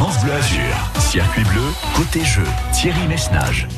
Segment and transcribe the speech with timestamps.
[0.00, 0.90] France Bleu Azur.
[0.98, 3.68] Circuit bleu, côté jeu, Thierry Messnage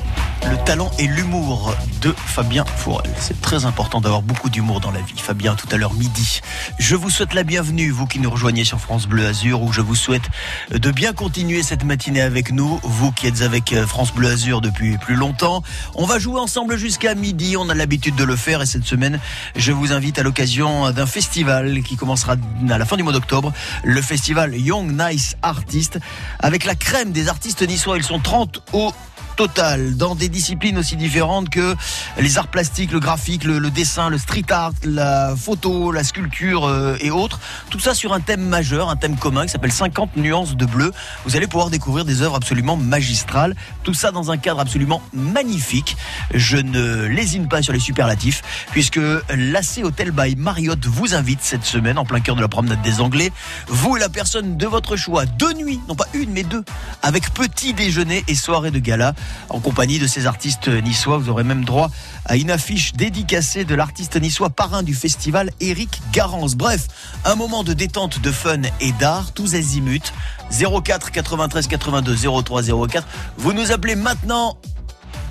[0.50, 3.10] le talent et l'humour de Fabien Fourel.
[3.18, 5.14] C'est très important d'avoir beaucoup d'humour dans la vie.
[5.16, 6.40] Fabien, tout à l'heure midi.
[6.78, 9.80] Je vous souhaite la bienvenue, vous qui nous rejoignez sur France Bleu Azur, où je
[9.80, 10.22] vous souhaite
[10.70, 14.60] de bien continuer cette matinée avec nous, vous qui êtes avec euh, France Bleu Azur
[14.60, 15.62] depuis plus longtemps.
[15.94, 19.20] On va jouer ensemble jusqu'à midi, on a l'habitude de le faire et cette semaine,
[19.56, 22.36] je vous invite à l'occasion d'un festival qui commencera
[22.70, 23.52] à la fin du mois d'octobre,
[23.84, 25.98] le festival Young Nice Artist,
[26.40, 27.96] avec la crème des artistes niçois.
[27.96, 28.92] Ils sont 30 au
[29.36, 31.74] total dans des disciplines aussi différentes que
[32.18, 36.96] les arts plastiques, le graphique, le, dessin, le street art, la photo, la sculpture euh,
[37.00, 37.40] et autres.
[37.70, 40.92] Tout ça sur un thème majeur, un thème commun qui s'appelle 50 nuances de bleu.
[41.24, 43.54] Vous allez pouvoir découvrir des œuvres absolument magistrales.
[43.82, 45.96] Tout ça dans un cadre absolument magnifique.
[46.34, 49.00] Je ne lésine pas sur les superlatifs puisque
[49.34, 53.00] l'AC Hotel by Marriott vous invite cette semaine en plein cœur de la promenade des
[53.00, 53.32] Anglais.
[53.68, 56.64] Vous et la personne de votre choix, deux nuits, non pas une mais deux,
[57.02, 59.14] avec petit déjeuner et soirée de gala
[59.48, 61.18] en compagnie de ces artistes niçois.
[61.18, 61.90] Vous aurez même droit
[62.24, 66.54] à une affiche dédicacée de l'artiste niçois parrain du festival, Eric Garance.
[66.54, 66.88] Bref,
[67.24, 70.12] un moment de détente, de fun et d'art, tous azimuts.
[70.50, 73.06] 04 93 82 03 04.
[73.38, 74.58] Vous nous appelez maintenant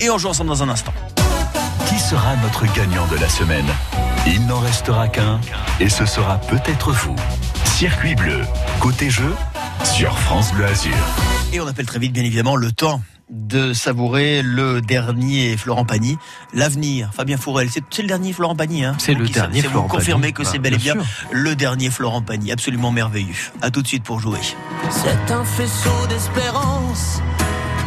[0.00, 0.92] et on joue ensemble dans un instant.
[1.88, 3.66] Qui sera notre gagnant de la semaine?
[4.26, 5.40] Il n'en restera qu'un
[5.80, 7.16] et ce sera peut-être vous.
[7.64, 8.40] Circuit bleu,
[8.80, 9.34] côté jeu,
[9.84, 10.92] sur France Bleu Azur.
[11.52, 13.02] Et on appelle très vite, bien évidemment, le temps
[13.32, 16.18] de savourer le dernier Florent Pagny.
[16.52, 18.84] L'avenir, Fabien Fourel, c'est le dernier Florent Pagny.
[18.84, 20.94] Hein c'est le dernier Florent Vous confirmez que c'est bel et bien,
[21.30, 23.34] le dernier Florent Pagny, absolument merveilleux.
[23.62, 24.38] À tout de suite pour jouer.
[24.90, 27.22] C'est un faisceau d'espérance,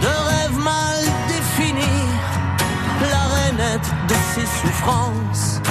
[0.01, 2.09] de rêves mal définis,
[3.01, 5.61] la rainette de ses souffrances,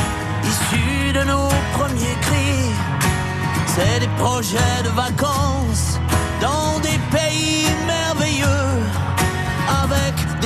[0.44, 2.70] issue de nos premiers cris.
[3.66, 5.98] C'est des projets de vacances
[6.40, 7.63] dans des pays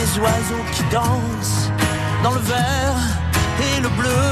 [0.00, 1.70] des oiseaux qui dansent
[2.22, 2.98] dans le vert
[3.66, 4.24] et le bleu.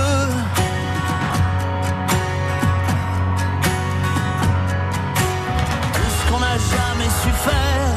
[5.94, 7.94] Tout ce qu'on n'a jamais su faire,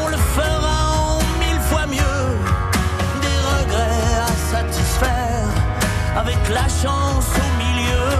[0.00, 0.78] on le fera
[1.10, 2.24] en mille fois mieux.
[3.26, 5.48] Des regrets à satisfaire,
[6.16, 8.10] avec la chance au milieu.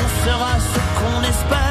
[0.00, 1.67] On sera ce qu'on espère,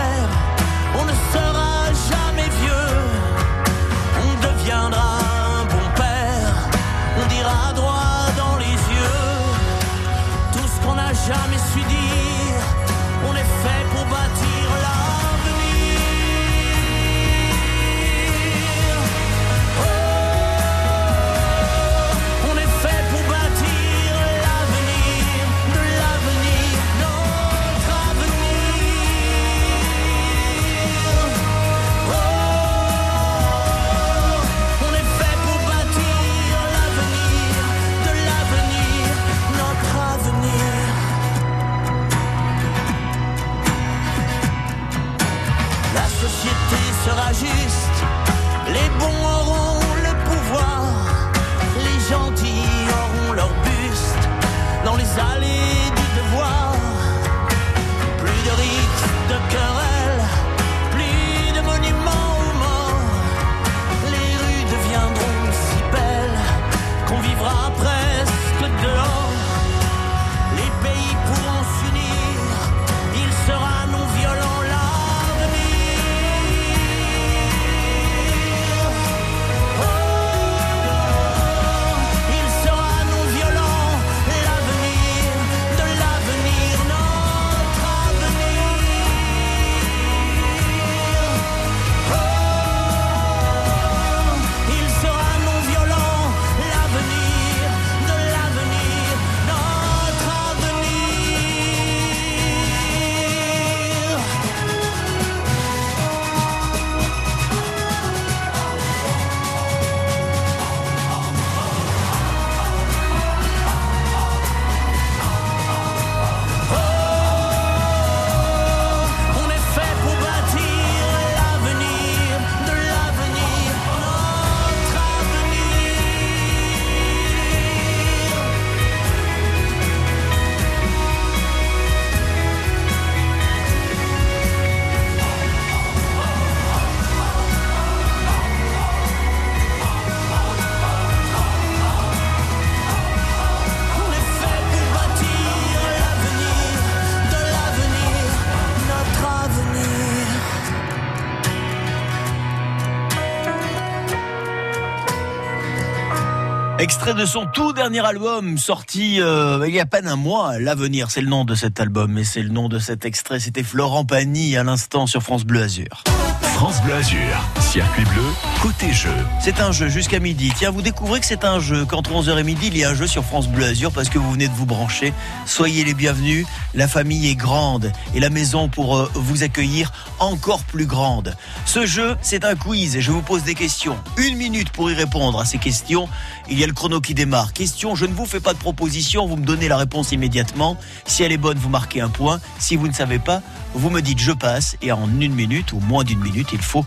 [157.15, 161.09] De son tout dernier album sorti euh, il y a à peine un mois, L'avenir,
[161.09, 163.39] c'est le nom de cet album et c'est le nom de cet extrait.
[163.39, 166.03] C'était Florent Pagny à l'instant sur France Bleu Azur.
[166.41, 167.43] France Bleu Azur,
[167.85, 168.24] bleu,
[168.62, 169.14] côté jeu.
[169.40, 170.52] C'est un jeu jusqu'à midi.
[170.56, 171.85] Tiens, vous découvrez que c'est un jeu.
[171.85, 174.18] Qu'entre 11h et midi, il y a un jeu sur France Bleu Azur parce que
[174.18, 175.14] vous venez de vous brancher.
[175.46, 176.46] Soyez les bienvenus.
[176.74, 181.35] La famille est grande et la maison pour euh, vous accueillir encore plus grande.
[181.66, 183.97] Ce jeu, c'est un quiz je vous pose des questions.
[184.18, 186.09] Une minute pour y répondre à ces questions.
[186.50, 187.53] Il y a le chrono qui démarre.
[187.53, 190.78] Question, je ne vous fais pas de proposition, vous me donnez la réponse immédiatement.
[191.06, 192.40] Si elle est bonne, vous marquez un point.
[192.58, 193.41] Si vous ne savez pas,
[193.76, 196.85] vous me dites je passe et en une minute ou moins d'une minute, il faut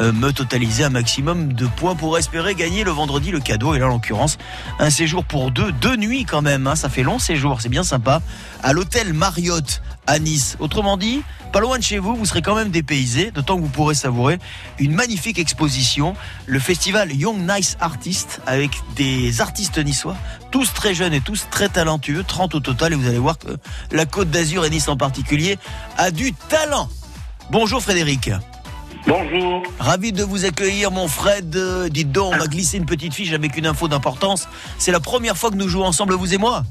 [0.00, 3.74] me totaliser un maximum de points pour espérer gagner le vendredi le cadeau.
[3.74, 4.38] Et là, en l'occurrence,
[4.78, 6.66] un séjour pour deux, deux nuits quand même.
[6.66, 6.76] Hein.
[6.76, 8.20] ça fait long séjour, c'est bien sympa.
[8.62, 10.56] À l'hôtel Marriott à Nice.
[10.60, 11.22] Autrement dit,
[11.52, 14.38] pas loin de chez vous, vous serez quand même dépaysé, d'autant que vous pourrez savourer
[14.78, 16.14] une magnifique exposition,
[16.46, 20.16] le festival Young Nice Artists, avec des artistes niçois,
[20.50, 23.56] tous très jeunes et tous très talentueux, 30 au total, et vous allez voir que
[23.90, 25.58] la Côte d'Azur et Nice en particulier
[25.96, 26.88] a du talent.
[27.50, 28.30] Bonjour Frédéric.
[29.06, 29.62] Bonjour.
[29.78, 31.54] Ravi de vous accueillir, mon Fred.
[31.54, 34.48] Euh, dites donc, on m'a glissé une petite fiche avec une info d'importance.
[34.78, 36.64] C'est la première fois que nous jouons ensemble, vous et moi.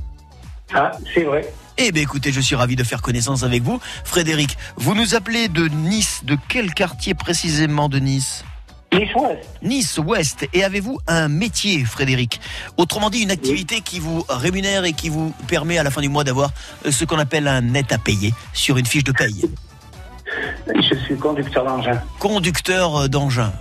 [0.73, 1.53] Ah, c'est vrai.
[1.77, 3.79] Eh bien écoutez, je suis ravi de faire connaissance avec vous.
[4.03, 6.21] Frédéric, vous nous appelez de Nice.
[6.23, 8.43] De quel quartier précisément de Nice?
[8.93, 9.49] Nice Ouest.
[9.61, 10.47] Nice Ouest.
[10.53, 12.41] Et avez-vous un métier, Frédéric?
[12.77, 16.09] Autrement dit, une activité qui vous rémunère et qui vous permet à la fin du
[16.09, 16.51] mois d'avoir
[16.85, 19.45] euh, ce qu'on appelle un net à payer sur une fiche de paye.
[20.67, 22.01] Je suis conducteur d'engin.
[22.19, 23.53] Conducteur d'engin.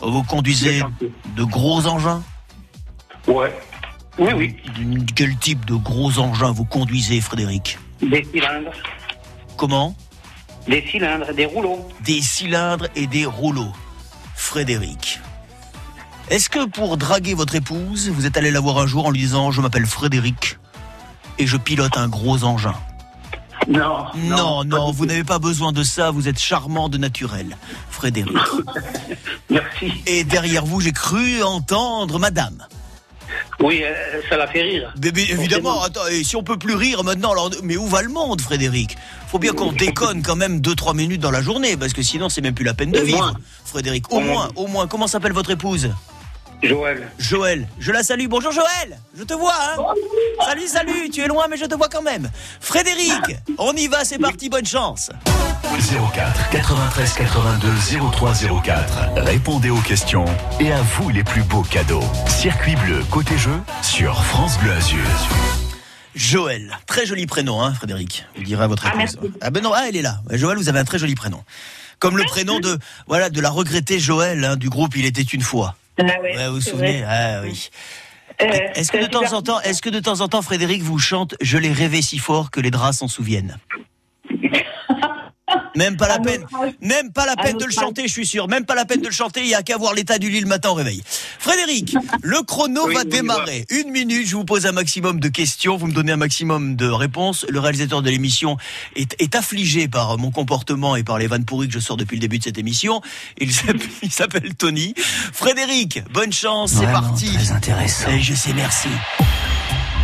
[0.00, 0.82] Vous conduisez
[1.36, 2.22] de gros engins
[3.26, 3.52] Ouais.
[4.18, 4.56] Oui, oui.
[5.14, 8.72] Quel type de gros engins vous conduisez, Frédéric Des cylindres.
[9.56, 9.94] Comment
[10.68, 11.86] Des cylindres, des rouleaux.
[12.04, 13.72] Des cylindres et des rouleaux.
[14.34, 15.20] Frédéric.
[16.30, 19.20] Est-ce que pour draguer votre épouse, vous êtes allé la voir un jour en lui
[19.20, 20.58] disant Je m'appelle Frédéric
[21.38, 22.74] et je pilote un gros engin
[23.68, 24.06] Non.
[24.16, 27.56] Non, non, vous n'avez pas besoin de ça, vous êtes charmant de naturel,
[27.90, 28.36] Frédéric.
[29.50, 29.92] Merci.
[30.06, 32.64] Et derrière vous, j'ai cru entendre Madame.
[33.58, 33.92] Oui, euh,
[34.28, 34.92] ça l'a fait rire.
[35.02, 38.02] Mais, mais évidemment, attends, et si on peut plus rire maintenant, alors, mais où va
[38.02, 38.96] le monde, Frédéric?
[39.28, 42.40] Faut bien qu'on déconne quand même 2-3 minutes dans la journée, parce que sinon c'est
[42.42, 43.18] même plus la peine de Au vivre.
[43.18, 43.34] moins.
[43.64, 44.32] Frédéric, au Au moins.
[44.32, 45.90] moins, au moins, comment s'appelle votre épouse?
[46.62, 47.08] Joël.
[47.18, 48.26] Joël, je la salue.
[48.28, 49.82] Bonjour Joël, je te vois, hein
[50.44, 52.30] Salut, salut, tu es loin, mais je te vois quand même.
[52.60, 55.10] Frédéric, on y va, c'est parti, bonne chance.
[56.14, 57.68] 04 93 82
[58.12, 58.32] 03
[58.64, 58.98] 04.
[59.16, 60.24] Répondez aux questions
[60.58, 62.02] et à vous les plus beaux cadeaux.
[62.28, 64.98] Circuit bleu, côté jeu, sur France Bleu Azur.
[66.14, 68.24] Joël, très joli prénom, hein, Frédéric.
[68.36, 68.98] Vous direz à votre Ah, épouse.
[68.98, 69.18] merci.
[69.42, 70.20] Ah ben non, ah, elle est là.
[70.30, 71.42] Joël, vous avez un très joli prénom.
[71.98, 75.42] Comme le prénom de, voilà, de la regrettée Joël hein, du groupe Il était une
[75.42, 75.74] fois.
[75.98, 77.06] Ah ouais, Ouais, vous vous souvenez vrai.
[77.08, 77.70] Ah oui.
[78.42, 80.42] Euh, Est-ce que c'est de temps super en temps, est-ce que de temps en temps,
[80.42, 83.56] Frédéric vous chante Je l'ai rêvé si fort que les draps s'en souviennent?
[85.76, 86.72] Même pas la peine, notre âge.
[86.80, 88.48] même pas la À peine de le chanter, je suis sûr.
[88.48, 89.40] Même pas la peine de le chanter.
[89.42, 91.02] Il y a qu'à voir l'état du lit le matin au réveil.
[91.38, 93.66] Frédéric, le chrono Oui, va démarrer.
[93.70, 95.76] Une minute, je vous pose un maximum de questions.
[95.76, 97.44] Vous me donnez un maximum de réponses.
[97.48, 98.56] Le réalisateur de l'émission
[98.96, 102.16] est, est affligé par mon comportement et par les vannes pourries que je sors depuis
[102.16, 103.00] le début de cette émission.
[103.38, 104.94] Il s'appelle- il s'appelle Tony.
[105.32, 106.72] Frédéric, bonne chance.
[106.78, 107.30] C'est parti.
[107.32, 108.08] Très intéressant.
[108.10, 108.88] Et je sais, merci.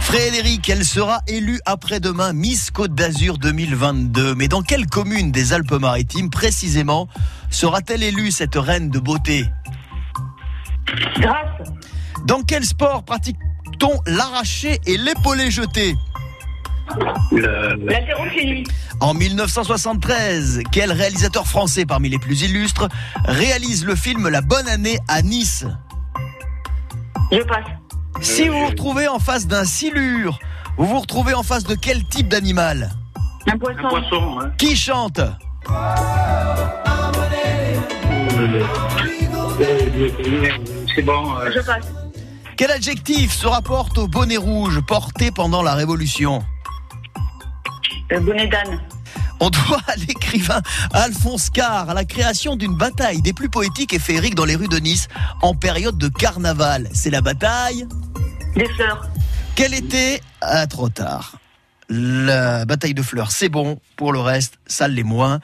[0.03, 4.35] Frédéric, elle sera élue après-demain Miss Côte d'Azur 2022.
[4.35, 7.09] Mais dans quelle commune des Alpes-Maritimes précisément
[7.51, 9.47] sera-t-elle élue cette reine de beauté?
[11.19, 11.69] Grâce,
[12.27, 15.95] Dans quel sport pratique-t-on l'arraché et l'épaulé jeté?
[17.31, 18.67] Le...
[19.01, 22.89] En 1973, quel réalisateur français parmi les plus illustres
[23.25, 25.65] réalise le film La Bonne Année à Nice?
[27.31, 27.82] Je passe.
[28.21, 30.39] Si vous vous retrouvez en face d'un silure,
[30.77, 32.91] vous vous retrouvez en face de quel type d'animal
[33.49, 34.39] Un Un poisson.
[34.59, 35.21] Qui chante
[40.95, 41.37] C'est bon.
[41.39, 41.87] euh, je passe.
[42.57, 46.43] Quel adjectif se rapporte au bonnet rouge porté pendant la Révolution
[48.11, 48.81] Le bonnet d'âne,
[49.41, 50.61] On doit à l'écrivain
[50.93, 54.69] Alphonse Carr à la création d'une bataille des plus poétiques et féeriques dans les rues
[54.69, 55.09] de Nice
[55.41, 56.89] en période de carnaval.
[56.93, 57.87] C'est la bataille.
[58.55, 59.09] Des fleurs,
[59.55, 61.37] Quelle était Ah, trop tard.
[61.89, 63.79] La bataille de fleurs, c'est bon.
[63.97, 65.41] Pour le reste, ça l'est moins.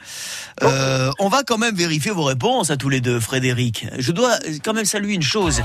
[0.63, 3.85] Euh, on va quand même vérifier vos réponses à tous les deux, Frédéric.
[3.99, 4.31] Je dois
[4.63, 5.61] quand même saluer une chose.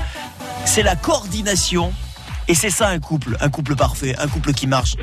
[0.65, 1.91] C'est la coordination.
[2.47, 4.95] Et c'est ça un couple, un couple parfait, un couple qui marche,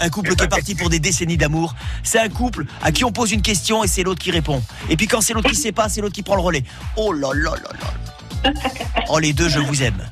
[0.00, 1.76] un couple qui est parti pour des décennies d'amour.
[2.02, 4.60] C'est un couple à qui on pose une question et c'est l'autre qui répond.
[4.88, 6.64] Et puis quand c'est l'autre qui sait pas, c'est l'autre qui prend le relais.
[6.96, 7.94] Oh là là là là.
[9.08, 10.02] Oh les deux, je vous aime.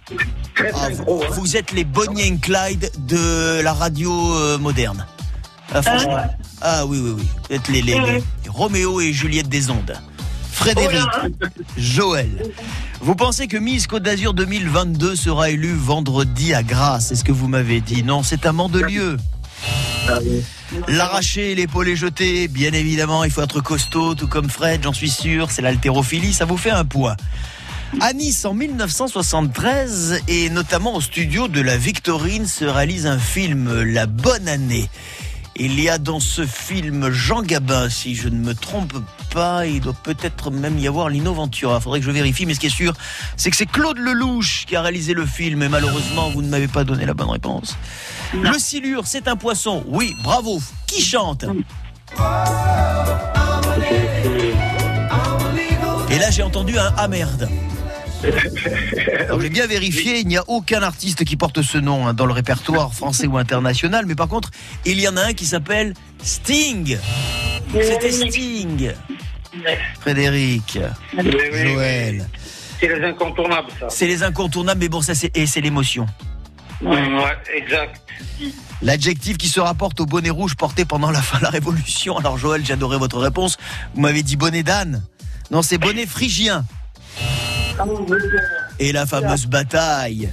[0.74, 0.88] Ah,
[1.32, 5.06] vous êtes les Bonnie and Clyde de la radio euh, moderne.
[5.72, 6.16] Ah, franchement.
[6.62, 7.24] Ah oui, oui, oui.
[7.48, 9.94] Vous êtes les, les, Roméo et Juliette des ondes.
[10.50, 11.46] Frédéric, Oh.
[11.76, 12.30] Joël,
[13.02, 17.32] vous pensez que Miss Côte d'Azur 2022 sera élue vendredi à Grasse C'est ce que
[17.32, 18.02] vous m'avez dit?
[18.02, 19.18] Non, c'est à Mandelieu.
[20.08, 20.18] Ah.
[20.88, 25.10] L'arracher, l'épaule est jetée, bien évidemment, il faut être costaud, tout comme Fred, j'en suis
[25.10, 27.16] sûr, c'est l'haltérophilie, ça vous fait un poids.
[28.00, 33.82] À Nice, en 1973, et notamment au studio de la Victorine, se réalise un film,
[33.82, 34.90] La Bonne Année.
[35.56, 38.92] Il y a dans ce film Jean Gabin, si je ne me trompe
[39.32, 41.80] pas, il doit peut-être même y avoir Lino Ventura.
[41.80, 42.92] Faudrait que je vérifie, mais ce qui est sûr,
[43.36, 46.68] c'est que c'est Claude Lelouch qui a réalisé le film, et malheureusement, vous ne m'avez
[46.68, 47.78] pas donné la bonne réponse.
[48.34, 49.84] Le silure, c'est un poisson.
[49.86, 50.60] Oui, bravo.
[50.86, 51.46] Qui chante?
[56.10, 57.48] Et là, j'ai entendu un ah merde.
[59.40, 62.32] J'ai bien vérifié, il n'y a aucun artiste qui porte ce nom hein, dans le
[62.32, 64.50] répertoire français ou international, mais par contre,
[64.84, 66.98] il y en a un qui s'appelle Sting.
[67.72, 68.92] C'était Sting.
[70.00, 70.78] Frédéric.
[71.14, 72.28] Joël.
[72.80, 73.86] C'est les incontournables, ça.
[73.88, 76.06] C'est les incontournables, mais bon, ça c'est et c'est l'émotion.
[76.82, 76.98] Ouais,
[77.54, 78.02] exact.
[78.82, 82.18] L'adjectif qui se rapporte au bonnet rouge porté pendant la fin de la Révolution.
[82.18, 83.56] Alors Joël, j'adorais votre réponse.
[83.94, 85.02] Vous m'avez dit bonnet d'âne.
[85.50, 86.64] Non, c'est bonnet phrygien.
[88.78, 90.30] Et la fameuse bataille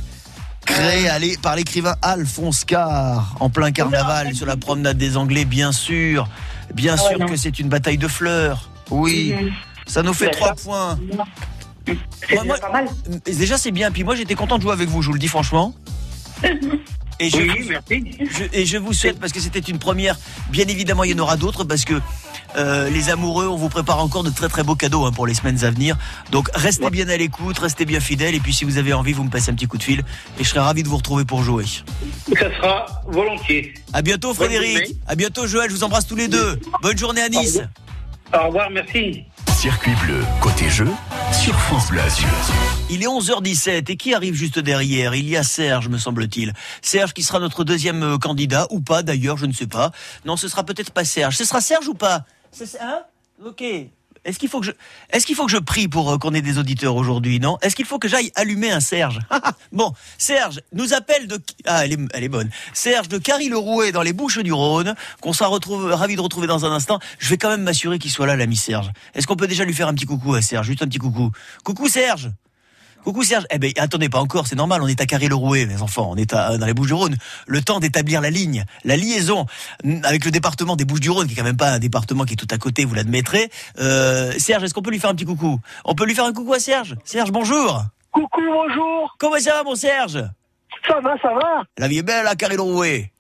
[0.66, 5.46] créée à l'é- par l'écrivain Alphonse Carr en plein carnaval sur la promenade des Anglais,
[5.46, 6.28] bien sûr.
[6.74, 7.26] Bien sûr non.
[7.28, 8.70] que c'est une bataille de fleurs.
[8.90, 9.34] Oui,
[9.86, 10.98] ça nous fait trois points.
[11.86, 12.88] C'est Moi, moi- déjà pas mal.
[13.26, 13.92] Déjà, c'est bien.
[13.92, 15.74] Puis moi, j'étais content de jouer avec vous, je vous le dis franchement.
[17.20, 18.18] Et je, Oui, merci.
[18.20, 20.18] je- et je vous souhaite, parce que c'était une première,
[20.50, 21.94] bien évidemment, il y en aura d'autres, parce que
[22.56, 25.34] euh, les amoureux, on vous prépare encore de très très beaux cadeaux hein, pour les
[25.34, 25.98] semaines à venir.
[26.32, 29.24] Donc restez bien à l'écoute, restez bien fidèles, et puis si vous avez envie, vous
[29.24, 30.04] me passez un petit coup de fil,
[30.40, 31.66] et je serai ravi de vous retrouver pour jouer.
[31.66, 33.74] Ça sera volontiers.
[33.94, 34.96] À bientôt, Frédéric.
[35.08, 35.70] À bientôt, Joël.
[35.70, 36.60] Je vous embrasse tous les deux.
[36.82, 37.62] Bonne journée à Nice.
[38.34, 39.24] Au revoir, merci.
[39.56, 40.88] Circuit bleu, côté jeu,
[41.32, 42.28] sur France Bleu Azur.
[42.90, 45.16] Il est 11h17 et qui arrive juste derrière?
[45.16, 46.54] Il y a Serge, me semble-t-il.
[46.82, 49.92] Serge qui sera notre deuxième euh, candidat, ou pas d'ailleurs, je ne sais pas.
[50.26, 51.38] Non, ce sera peut-être pas Serge.
[51.38, 52.26] Ce sera Serge ou pas?
[52.54, 53.02] C'est- Hein?
[53.46, 53.64] Ok.
[54.26, 54.72] Est-ce qu'il faut que je,
[55.10, 57.58] est-ce qu'il faut que je prie pour euh, qu'on ait des auditeurs aujourd'hui, non?
[57.62, 59.20] Est-ce qu'il faut que j'aille allumer un Serge?
[59.74, 62.50] Bon, Serge nous appelle de, ah, elle est, elle est bonne.
[62.74, 66.64] Serge de Carry-le-Rouet dans les Bouches du Rhône, qu'on sera retrouve, ravi de retrouver dans
[66.64, 67.00] un instant.
[67.20, 68.92] Je vais quand même m'assurer qu'il soit là, l'ami Serge.
[69.14, 70.68] Est-ce qu'on peut déjà lui faire un petit coucou à Serge?
[70.68, 71.32] Juste un petit coucou.
[71.66, 72.30] Coucou Serge
[73.04, 73.46] Coucou Serge.
[73.52, 76.34] Eh ben attendez pas encore, c'est normal, on est à Carré-le-Rouet, mes enfants, on est
[76.34, 77.16] à- dans les Bouches-du-Rhône.
[77.48, 79.46] Le temps d'établir la ligne, la liaison
[79.84, 82.38] mm, avec le département des Bouches-du-Rhône, qui est quand même pas un département qui est
[82.38, 83.50] tout à côté, vous l'admettrez.
[83.80, 85.60] Euh, Serge, est-ce qu'on peut lui faire un petit coucou?
[85.86, 86.96] On peut lui faire un coucou à Serge?
[87.04, 87.84] Serge, bonjour.
[88.12, 89.16] Coucou, bonjour.
[89.20, 90.24] Comment ça va, mon Serge?
[90.88, 91.64] Ça va, ça va.
[91.78, 93.13] La vie est belle à Carré-le-Rouet.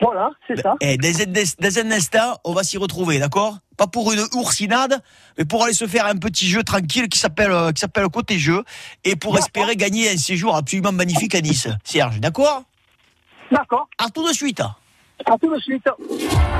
[0.00, 0.74] Voilà, c'est ça.
[0.80, 3.58] Eh, dans, un- dans un instant, on va s'y retrouver, d'accord?
[3.76, 5.02] Pas pour une oursinade,
[5.36, 8.38] mais pour aller se faire un petit jeu tranquille qui s'appelle euh, qui s'appelle côté
[8.38, 8.62] jeu
[9.04, 11.68] et pour espérer gagner un séjour absolument magnifique à Nice.
[11.84, 12.62] Serge, d'accord?
[13.50, 13.88] D'accord.
[13.98, 14.62] À tout de suite.
[15.26, 15.84] À tout de suite.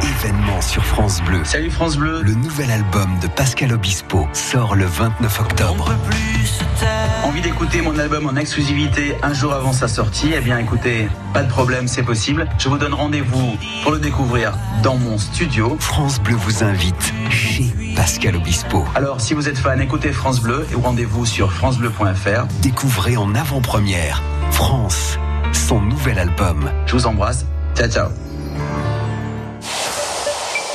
[0.02, 1.40] Événement sur France Bleu.
[1.44, 2.20] Salut France Bleu.
[2.22, 5.84] Le nouvel album de Pascal Obispo sort le 29 On octobre.
[5.86, 7.24] peut plus se taire.
[7.24, 10.32] Envie d'écouter mon album en exclusivité un jour avant sa sortie?
[10.36, 12.46] Eh bien écoutez, pas de problème, c'est possible.
[12.58, 15.76] Je vous donne rendez-vous pour le découvrir dans mon studio.
[15.80, 18.84] France Bleu vous invite chez Pascal Obispo.
[18.94, 22.46] Alors si vous êtes fan, écoutez France Bleu et rendez-vous sur francebleu.fr.
[22.60, 25.18] Découvrez en avant-première France,
[25.52, 26.70] son nouvel album.
[26.86, 27.46] Je vous embrasse.
[27.76, 28.08] Ciao ciao.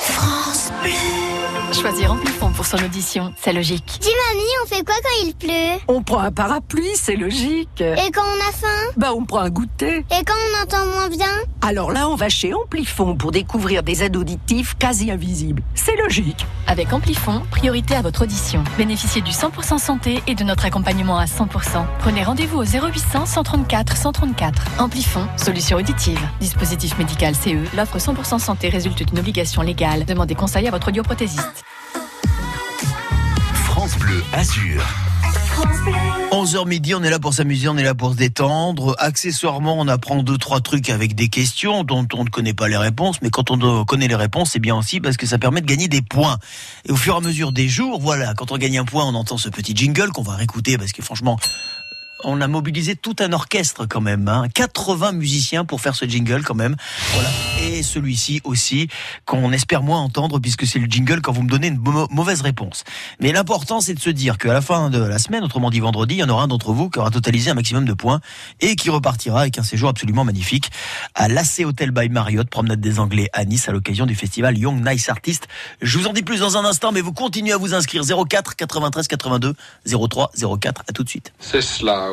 [0.01, 1.12] France Bleu.
[1.83, 3.99] Choisir Amplifon pour son audition, c'est logique.
[3.99, 5.83] Dis mamie, on fait quoi quand il pleut?
[5.89, 7.81] On prend un parapluie, c'est logique.
[7.81, 8.91] Et quand on a faim?
[8.95, 9.97] Bah, on prend un goûter.
[9.97, 11.27] Et quand on entend moins bien?
[11.61, 15.61] Alors là, on va chez Amplifon pour découvrir des aides auditives quasi invisibles.
[15.75, 16.45] C'est logique.
[16.67, 18.63] Avec Amplifon, priorité à votre audition.
[18.77, 21.83] Bénéficiez du 100% santé et de notre accompagnement à 100%.
[21.99, 24.63] Prenez rendez-vous au 0800 134 134.
[24.79, 26.21] Amplifon, solution auditive.
[26.39, 27.75] Dispositif médical CE.
[27.75, 30.05] L'offre 100% santé résulte d'une obligation légale.
[30.05, 31.65] Demandez conseil à votre audioprothésiste.
[34.13, 34.85] Bleu Azur.
[36.31, 38.95] 11h midi, on est là pour s'amuser, on est là pour se détendre.
[38.99, 42.77] Accessoirement, on apprend deux, trois trucs avec des questions dont on ne connaît pas les
[42.77, 45.65] réponses, mais quand on connaît les réponses, c'est bien aussi parce que ça permet de
[45.65, 46.37] gagner des points.
[46.87, 49.15] Et au fur et à mesure des jours, voilà, quand on gagne un point, on
[49.15, 51.39] entend ce petit jingle qu'on va réécouter parce que franchement,
[52.23, 54.47] on a mobilisé tout un orchestre quand même, hein.
[54.53, 56.75] 80 musiciens pour faire ce jingle quand même.
[57.13, 57.29] Voilà.
[57.61, 58.87] Et celui-ci aussi,
[59.25, 62.41] qu'on espère moins entendre puisque c'est le jingle quand vous me donnez une mau- mauvaise
[62.41, 62.83] réponse.
[63.19, 66.15] Mais l'important, c'est de se dire qu'à la fin de la semaine, autrement dit vendredi,
[66.15, 68.19] il y en aura un d'entre vous qui aura totalisé un maximum de points
[68.61, 70.69] et qui repartira avec un séjour absolument magnifique
[71.15, 74.87] à l'AC Hotel by Marriott, promenade des Anglais à Nice à l'occasion du festival Young
[74.87, 75.47] Nice Artist.
[75.81, 78.55] Je vous en dis plus dans un instant, mais vous continuez à vous inscrire 04
[78.55, 80.83] 93 82 03 04.
[80.87, 81.33] À tout de suite.
[81.39, 82.12] C'est cela,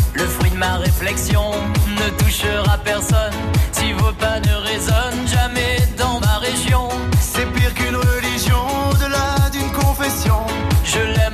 [0.61, 1.49] Ma réflexion
[1.87, 3.33] ne touchera personne
[3.71, 6.87] si vos pas ne résonnent jamais dans ma région.
[7.19, 10.45] C'est pire qu'une religion, au-delà d'une confession.
[10.85, 11.30] Je l'aime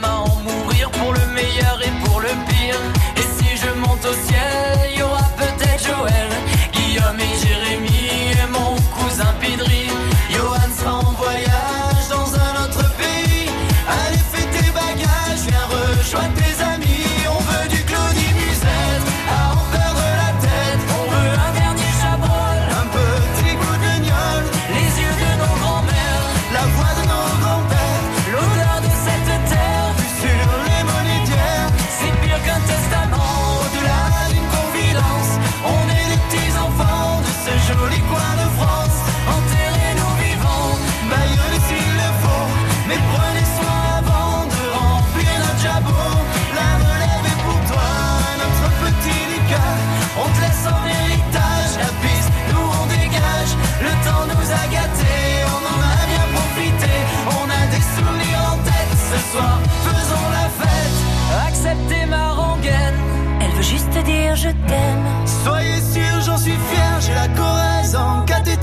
[64.37, 65.05] je t'aime.
[65.43, 68.56] Soyez sûrs, j'en suis fier, j'ai la Corrèze en cathéter.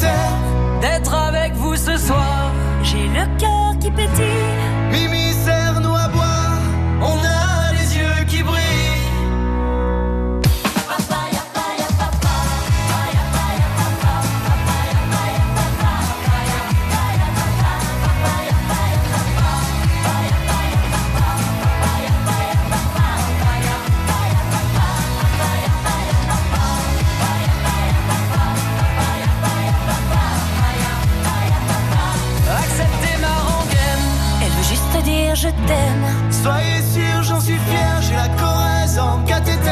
[36.44, 39.70] Soyez sûrs, j'en suis fier, j'ai la Corrèze en cathéter.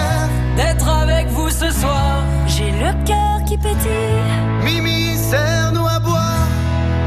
[0.57, 4.23] D'être avec vous ce soir, J'ai le cœur qui pétille.
[4.65, 6.47] Mimi, serre-nous à boire,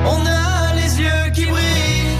[0.05, 2.15] on a les yeux qui brillent.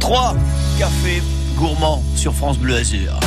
[0.00, 0.34] 3
[0.78, 1.22] cafés
[1.56, 3.18] gourmands sur France Bleu Azur.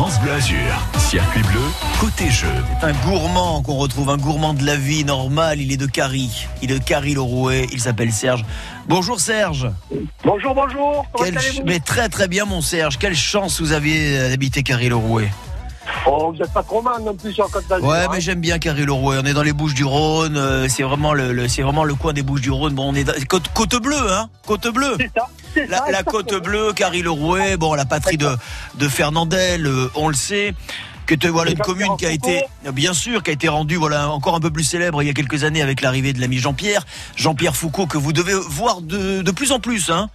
[0.00, 0.56] France Bleu Azur,
[0.98, 1.60] circuit bleu,
[2.00, 2.48] côté jeu.
[2.80, 5.60] C'est un gourmand qu'on retrouve, un gourmand de la vie normale.
[5.60, 6.46] Il est de Carrie.
[6.62, 7.66] Il est de Carrie le Rouet.
[7.70, 8.42] Il s'appelle Serge.
[8.88, 9.70] Bonjour Serge.
[10.24, 11.04] Bonjour, bonjour.
[11.18, 12.96] Quelle mais très très bien mon Serge.
[12.96, 15.30] Quelle chance vous aviez euh, d'habiter Carrie le Rouet.
[16.06, 17.86] Oh, vous n'êtes pas trop mal non plus sur Côte d'Azur.
[17.86, 18.08] Ouais, hein.
[18.10, 19.18] mais j'aime bien Carrie le Rouet.
[19.22, 20.38] On est dans les Bouches du Rhône.
[20.38, 22.72] euh, c'est vraiment le, le- c'est vraiment le coin des Bouches du Rhône.
[22.74, 24.30] Bon, on est dans, côte, côte bleue, hein.
[24.46, 24.96] Côte bleue.
[24.98, 25.26] C'est ça.
[25.68, 27.56] La, côte bleue, Carrie le Rouet.
[27.56, 28.28] Bon, la patrie de
[28.76, 30.54] de Fernandel, euh, on le sait.
[31.06, 34.10] Que te- voilà une commune qui a été bien sûr qui a été rendue voilà
[34.10, 36.86] encore un peu plus célèbre il y a quelques années avec l'arrivée de l'ami Jean-Pierre
[37.16, 40.08] Jean-Pierre Foucault que vous devez voir de, de plus en plus hein.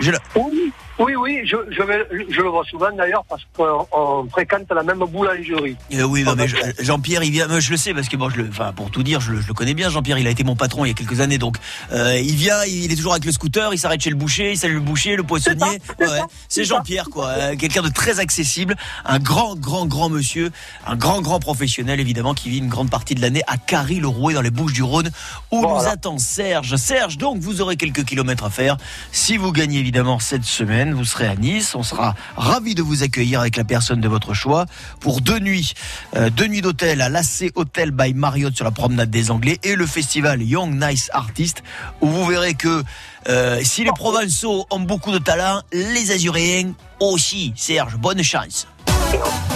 [0.00, 4.28] La- Oui, oui, oui, je, je, vais- je le vois souvent d'ailleurs parce qu'on on
[4.30, 5.76] fréquente la même boulangerie.
[5.94, 7.48] Euh, oui, non, Ah, mais je- Jean-Pierre, il vient.
[7.48, 9.40] moi, Je le sais parce que bon, je le, enfin, pour tout dire, je le,
[9.40, 9.90] je le connais bien.
[9.90, 11.56] Jean-Pierre, il a été mon patron il y a quelques années, donc
[11.92, 14.56] euh, il vient, il est toujours avec le scooter, il s'arrête chez le boucher, il
[14.56, 15.80] salue le boucher, le poissonnier.
[15.98, 17.28] c'est Ouais, c'est Jean-Pierre, quoi.
[17.28, 20.50] Euh, Quelqu'un de très accessible, un grand, grand, grand monsieur,
[20.86, 24.40] un grand, grand professionnel évidemment qui vit une grande partie de l'année à Carry-le-Rouet dans
[24.42, 25.10] les Bouches-du-Rhône,
[25.50, 26.76] où nous attend Serge.
[26.76, 28.76] Serge, donc vous aurez quelques kilomètres à faire
[29.12, 30.85] si vous gagnez évidemment cette semaine.
[30.94, 31.74] Vous serez à Nice.
[31.74, 34.66] On sera ravis de vous accueillir avec la personne de votre choix
[35.00, 35.74] pour deux nuits.
[36.16, 39.74] Euh, deux nuits d'hôtel à l'AC Hotel by Marriott sur la promenade des Anglais et
[39.74, 41.62] le festival Young Nice Artist
[42.00, 42.82] où vous verrez que
[43.28, 47.52] euh, si les Provençaux ont beaucoup de talent, les Azuréens aussi.
[47.56, 48.66] Serge, bonne chance.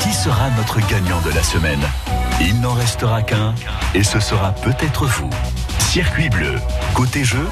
[0.02, 1.80] Qui sera notre gagnant de la semaine?
[2.40, 3.54] Il n'en restera qu'un
[3.94, 5.30] et ce sera peut-être vous.
[5.78, 6.54] Circuit bleu,
[6.94, 7.46] côté jeu,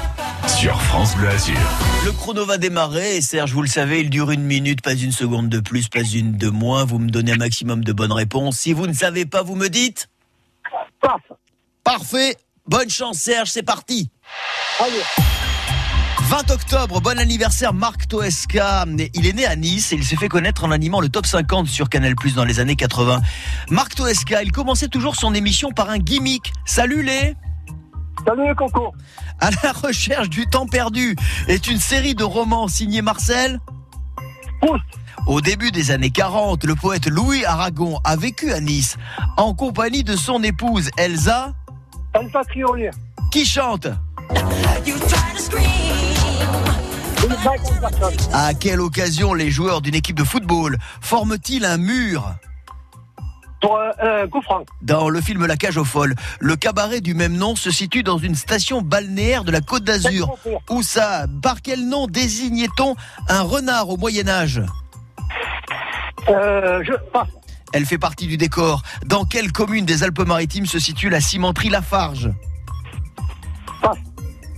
[0.57, 1.57] sur France Bleu Azur.
[2.05, 5.11] Le chrono va démarrer et Serge, vous le savez, il dure une minute, pas une
[5.11, 6.85] seconde de plus, pas une de moins.
[6.85, 8.57] Vous me donnez un maximum de bonnes réponses.
[8.57, 10.09] Si vous ne savez pas, vous me dites
[11.83, 12.35] Parfait.
[12.67, 14.09] Bonne chance Serge, c'est parti.
[16.21, 18.85] 20 octobre, bon anniversaire Marc Toesca.
[19.13, 21.67] Il est né à Nice et il s'est fait connaître en animant le top 50
[21.67, 23.21] sur Canal Plus dans les années 80.
[23.69, 26.53] Marc Toesca, il commençait toujours son émission par un gimmick.
[26.65, 27.35] Salut les
[28.25, 28.53] Salut les
[29.39, 31.15] À la recherche du temps perdu
[31.47, 33.59] est une série de romans signés Marcel.
[35.27, 38.97] Au début des années 40, le poète Louis Aragon a vécu à Nice
[39.37, 41.53] en compagnie de son épouse Elsa.
[42.13, 42.41] Elsa.
[43.31, 43.87] Qui chante?
[48.33, 52.35] À quelle occasion les joueurs d'une équipe de football forment-ils un mur?
[53.61, 54.65] Pour euh, franc.
[54.81, 58.17] Dans le film La cage aux folles, le cabaret du même nom se situe dans
[58.17, 60.35] une station balnéaire de la Côte d'Azur.
[60.69, 62.95] Où ça Par quel nom désignait-on
[63.27, 64.61] un renard au Moyen Âge
[66.29, 67.27] Euh, je passe.
[67.73, 68.81] Elle fait partie du décor.
[69.05, 72.31] Dans quelle commune des Alpes-Maritimes se situe la cimenterie Lafarge?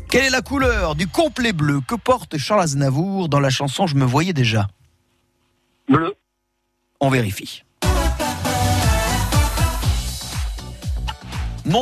[0.09, 3.95] Quelle est la couleur du complet bleu que porte Charles Aznavour dans la chanson Je
[3.95, 4.67] me voyais déjà?
[5.89, 6.13] Bleu.
[6.99, 7.63] On vérifie.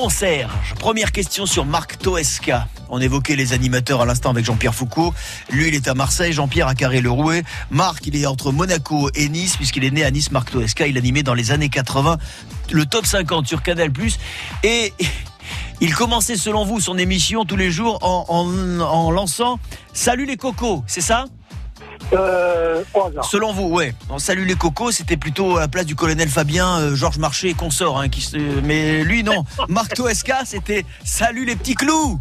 [0.09, 2.67] Serge, première question sur Marc Toesca.
[2.89, 5.13] On évoquait les animateurs à l'instant avec Jean-Pierre Foucault.
[5.51, 7.43] Lui, il est à Marseille, Jean-Pierre à Carré-le-Rouet.
[7.69, 10.87] Marc, il est entre Monaco et Nice, puisqu'il est né à Nice, Marc Toesca.
[10.87, 12.17] Il animait dans les années 80
[12.71, 13.91] le top 50 sur Canal+.
[14.63, 14.93] Et
[15.81, 19.59] il commençait, selon vous, son émission tous les jours en lançant
[19.93, 21.25] «Salut les cocos», c'est ça?
[22.13, 23.25] Euh, au hasard.
[23.25, 23.93] Selon vous, ouais.
[24.09, 27.49] En Salut les cocos, c'était plutôt à la place du colonel Fabien, euh, Georges Marché
[27.49, 27.99] et consort.
[27.99, 28.27] Hein, qui.
[28.63, 29.43] Mais lui, non.
[29.69, 32.19] Marc Toesca, c'était Salut les petits clous.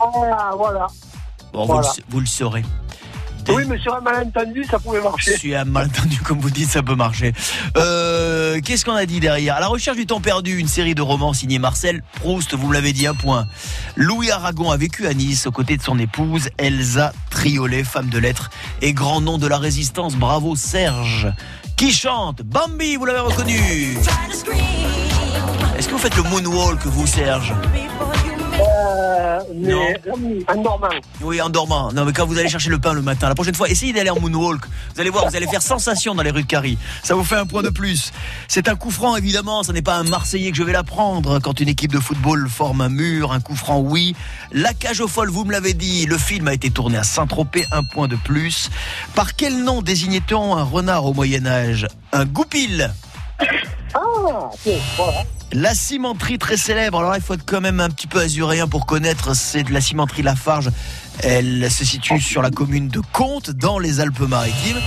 [0.00, 0.86] Ah, voilà.
[1.52, 1.82] Bon, Voilà.
[1.82, 2.64] vous, le, vous le saurez.
[3.48, 5.36] Oui, mais sur un malentendu, ça pouvait marcher.
[5.36, 7.32] Si un malentendu, comme vous dites, ça peut marcher.
[7.76, 9.56] Euh, Qu'est-ce qu'on a dit derrière?
[9.56, 12.74] À la recherche du temps perdu, une série de romans signés Marcel Proust, vous me
[12.74, 13.46] l'avez dit, un point.
[13.96, 18.18] Louis Aragon a vécu à Nice aux côtés de son épouse Elsa Triolet, femme de
[18.18, 18.50] lettres
[18.80, 20.14] et grand nom de la résistance.
[20.14, 21.32] Bravo Serge.
[21.76, 22.42] Qui chante?
[22.42, 23.58] Bambi, vous l'avez reconnu.
[25.76, 27.52] Est-ce que vous faites le moonwalk, vous, Serge?
[28.92, 30.00] Euh, mais
[30.48, 30.88] en dormant.
[31.20, 31.92] Oui, en dormant.
[31.92, 34.10] Non, mais quand vous allez chercher le pain le matin, la prochaine fois, essayez d'aller
[34.10, 34.62] en moonwalk.
[34.94, 36.78] Vous allez voir, vous allez faire sensation dans les rues de Carie.
[37.02, 38.12] Ça vous fait un point de plus.
[38.48, 39.62] C'est un coup franc, évidemment.
[39.62, 41.38] Ce n'est pas un Marseillais que je vais l'apprendre.
[41.40, 44.14] Quand une équipe de football forme un mur, un coup franc, oui.
[44.52, 46.06] La cage aux folles, vous me l'avez dit.
[46.06, 48.70] Le film a été tourné à Saint-Tropez, un point de plus.
[49.14, 52.92] Par quel nom désignait-on un renard au Moyen-Âge Un goupil.
[53.94, 54.50] Ah,
[54.96, 55.22] voilà.
[55.52, 58.86] La cimenterie très célèbre, alors il faut être quand même un petit peu azuréen pour
[58.86, 60.70] connaître, c'est de la cimenterie Lafarge.
[61.22, 64.80] Elle se situe sur la commune de Comte, dans les Alpes-Maritimes.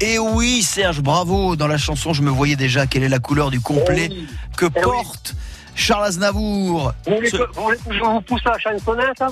[0.00, 3.50] Et oui, Serge, bravo, dans la chanson, je me voyais déjà quelle est la couleur
[3.50, 4.10] du complet
[4.56, 5.34] que porte
[5.74, 6.92] Charles Aznavour.
[7.06, 9.28] Vous voulez Ce- que vous voulez que je vous pousse la chansonnette hein?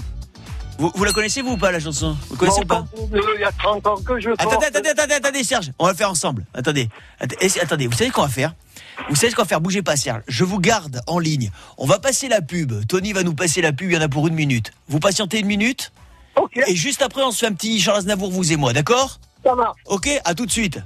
[0.78, 2.16] Vous, vous la connaissez, vous ou pas, la chanson?
[2.28, 2.84] Vous connaissez pas?
[3.12, 5.70] Il y a 30 ans que je Attendez, attendez, attendez, attendez, Serge.
[5.78, 6.44] On va le faire ensemble.
[6.52, 6.88] Attendez.
[7.20, 8.54] Att- essa- Attendez, vous savez qu'on va faire?
[9.08, 9.60] Vous savez ce qu'on va faire?
[9.60, 10.22] Bougez pas, Serge.
[10.26, 11.50] Je vous garde en ligne.
[11.78, 12.86] On va passer la pub.
[12.86, 13.90] Tony va nous passer la pub.
[13.90, 14.72] Il y en a pour une minute.
[14.88, 15.92] Vous patientez une minute?
[16.66, 19.18] Et juste après, on se fait un petit Charles Aznavour, vous et moi, d'accord?
[19.44, 19.80] Ça marche.
[19.86, 20.78] Ok, à tout de suite.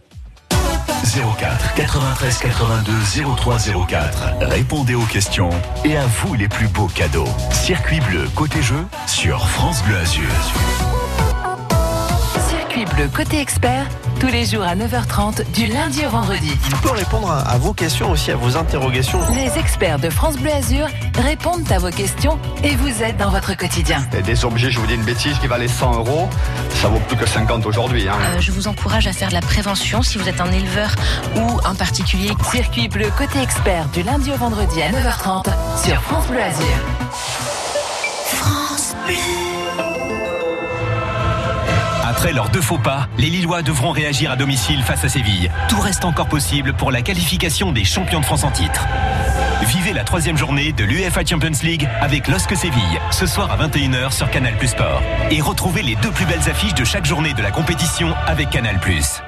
[1.04, 2.92] 04 93 82
[3.36, 4.22] 03 04.
[4.42, 5.50] Répondez aux questions
[5.84, 7.28] et à vous les plus beaux cadeaux.
[7.52, 10.28] Circuit bleu côté jeu sur France Bleu Azur.
[12.48, 13.86] Circuit bleu côté expert,
[14.20, 16.50] tous les jours à 9h30 du lundi au vendredi.
[16.68, 19.20] Il peut répondre à, à vos questions aussi, à vos interrogations.
[19.34, 20.86] Les experts de France Bleu Azur
[21.22, 24.04] répondent à vos questions et vous aident dans votre quotidien.
[24.16, 26.28] Et Des objets, je vous dis une bêtise, qui valaient 100 euros,
[26.80, 28.08] ça vaut plus que 50 aujourd'hui.
[28.08, 28.14] hein.
[28.36, 30.90] Euh, je vous encourage à faire de la prévention si vous êtes un éleveur
[31.36, 32.30] ou un particulier.
[32.50, 35.44] Circuit bleu côté expert du lundi au vendredi à 9h30
[35.84, 36.66] sur France Bleu Azur.
[38.24, 39.57] France Bleu.
[42.18, 45.52] Après leurs deux faux pas, les Lillois devront réagir à domicile face à Séville.
[45.68, 48.88] Tout reste encore possible pour la qualification des champions de France en titre.
[49.68, 54.10] Vivez la troisième journée de l'UEFA Champions League avec LOSC Séville, ce soir à 21h
[54.10, 55.00] sur Canal Plus Sport.
[55.30, 58.80] Et retrouvez les deux plus belles affiches de chaque journée de la compétition avec Canal
[58.80, 59.22] Plus.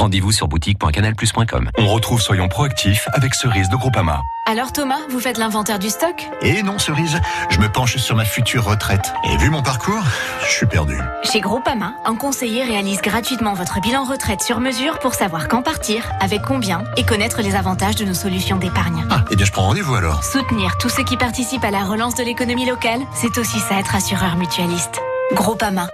[0.00, 1.68] Rendez-vous sur boutique.canalplus.com.
[1.76, 4.22] On retrouve Soyons proactifs avec Cerise de Groupama.
[4.46, 6.26] Alors Thomas, vous faites l'inventaire du stock?
[6.40, 9.12] Et non, Cerise, je me penche sur ma future retraite.
[9.30, 10.02] Et vu mon parcours,
[10.42, 10.96] je suis perdu.
[11.30, 16.10] Chez Groupama, un conseiller réalise gratuitement votre bilan retraite sur mesure pour savoir quand partir,
[16.20, 19.04] avec combien et connaître les avantages de nos solutions d'épargne.
[19.10, 20.24] Ah, et bien je prends rendez-vous alors.
[20.24, 23.94] Soutenir tous ceux qui participent à la relance de l'économie locale, c'est aussi ça être
[23.94, 24.98] assureur mutualiste.
[25.34, 25.88] Groupama,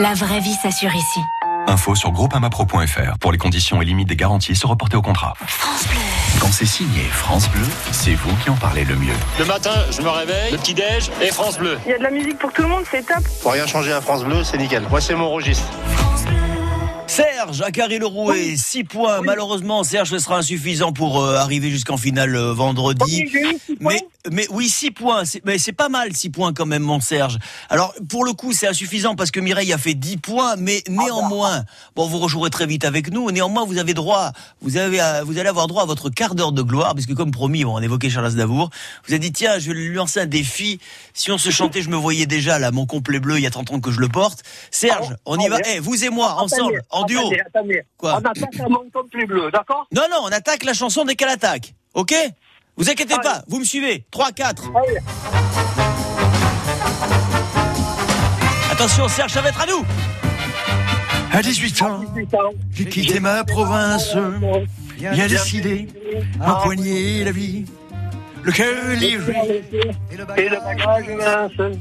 [0.00, 1.20] la vraie vie s'assure ici.
[1.68, 5.34] Info sur groupamapro.fr pour les conditions et limites des garanties se reporter au contrat.
[5.46, 5.98] France Bleu.
[6.40, 9.14] Quand c'est signé France Bleu, c'est vous qui en parlez le mieux.
[9.38, 11.78] Le matin, je me réveille, le petit-déj et France Bleu.
[11.86, 13.22] Il y a de la musique pour tout le monde, c'est top.
[13.42, 14.82] Pour rien changer à France Bleu, c'est nickel.
[14.90, 15.64] Moi, c'est mon registre.
[17.06, 19.20] Serge à Carré-le-Rouet, 6 points.
[19.20, 23.30] Malheureusement, Serge, ce sera insuffisant pour euh, arriver jusqu'en finale euh, vendredi.
[23.80, 25.22] mais, mais oui, 6 points.
[25.44, 27.38] Mais c'est pas mal, 6 points quand même, mon Serge.
[27.68, 31.64] Alors, pour le coup, c'est insuffisant parce que Mireille a fait 10 points, mais néanmoins,
[31.96, 33.30] bon, vous rejouerez très vite avec nous.
[33.30, 36.52] Néanmoins, vous avez droit, vous avez, euh, vous allez avoir droit à votre quart d'heure
[36.52, 38.70] de gloire, parce que comme promis, bon, on évoquait Charles Aznavour.
[39.06, 40.78] Vous avez dit, tiens, je vais lui lancer un défi.
[41.14, 43.50] Si on se chantait, je me voyais déjà, là, mon complet bleu, il y a
[43.50, 44.42] 30 ans que je le porte.
[44.70, 45.58] Serge, on y va.
[45.74, 47.20] Eh, vous et moi, ensemble, en duo.
[47.20, 47.82] Attendez, attendez.
[47.96, 49.86] Quoi On attaque mon complet bleu, d'accord?
[49.92, 51.74] Non, non, on attaque la chanson dès qu'elle attaque.
[51.94, 52.14] Ok?
[52.76, 54.04] Vous inquiétez pas, vous me suivez.
[54.10, 54.70] 3, 4.
[58.70, 59.84] Attention, Serge, ça va être à nous.
[61.32, 62.04] À 18 ans,
[62.72, 64.16] j'ai quitté ma province,
[64.98, 65.88] bien décidé
[66.40, 67.64] à empoigner la vie.
[68.42, 69.62] Le cœur léger
[70.10, 71.76] Et le bagage mince.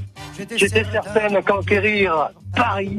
[0.56, 2.97] J'étais certaine conquérir Paris.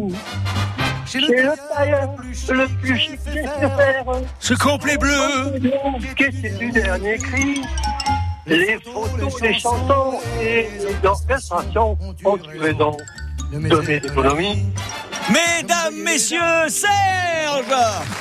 [1.12, 4.04] Chez le tailleur le plus chic de faire.
[4.40, 5.60] Ce complet bleu.
[6.16, 7.60] Qu'est-ce que c'est du dernier cri?
[8.46, 12.98] Les photos, les chansons et les orchestrations ont tué donc
[13.52, 14.64] de mes économies.
[15.28, 16.86] Mesdames, messieurs, Serge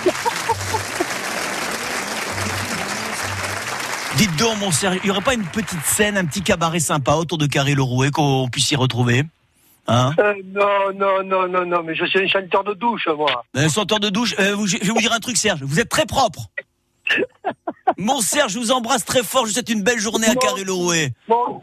[4.17, 7.13] Dites donc, mon Serge, il n'y aurait pas une petite scène, un petit cabaret sympa
[7.13, 9.23] autour de Carré-le-Rouet qu'on puisse y retrouver?
[9.91, 13.43] Hein Euh, non, non, non, non, non, mais je suis un chanteur de douche, moi.
[13.53, 15.61] Un senteur de douche, euh, je vais vous dire un truc, Serge.
[15.63, 16.47] Vous êtes très propre.
[17.97, 19.43] Mon Serge, je vous embrasse très fort.
[19.43, 20.33] Je vous souhaite une belle journée à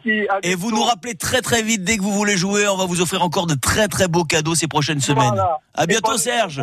[0.02, 2.68] si, à Et vous nous rappelez très très vite dès que vous voulez jouer.
[2.68, 5.28] On va vous offrir encore de très très beaux cadeaux ces prochaines semaines.
[5.28, 5.58] Voilà.
[5.74, 6.62] À bientôt, bonne Serge.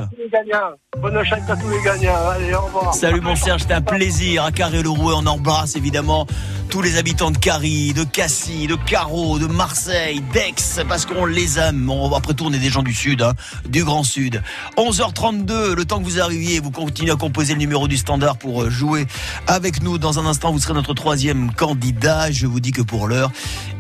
[1.02, 2.28] Bonne chance à tous les gagnants.
[2.30, 2.94] Allez, au revoir.
[2.94, 5.14] Salut mon Serge, c'était un plaisir à Carré-le-Rouet.
[5.18, 6.28] On embrasse évidemment
[6.70, 10.54] tous les habitants de Carry, de Cassis, de Carreau, de Marseille, d'Aix,
[10.88, 11.90] parce qu'on les aime.
[11.90, 13.34] On- après tout, on est des gens du Sud, hein,
[13.68, 14.42] du Grand Sud.
[14.78, 18.64] 11h32, le temps que vous arriviez, vous continuez à composer le numéro du standard pour
[18.64, 19.08] euh, jouer
[19.48, 19.98] avec nous.
[19.98, 22.32] Dans un instant, vous serez notre troisième candidat.
[22.32, 23.32] Je vous dis que pour l'heure,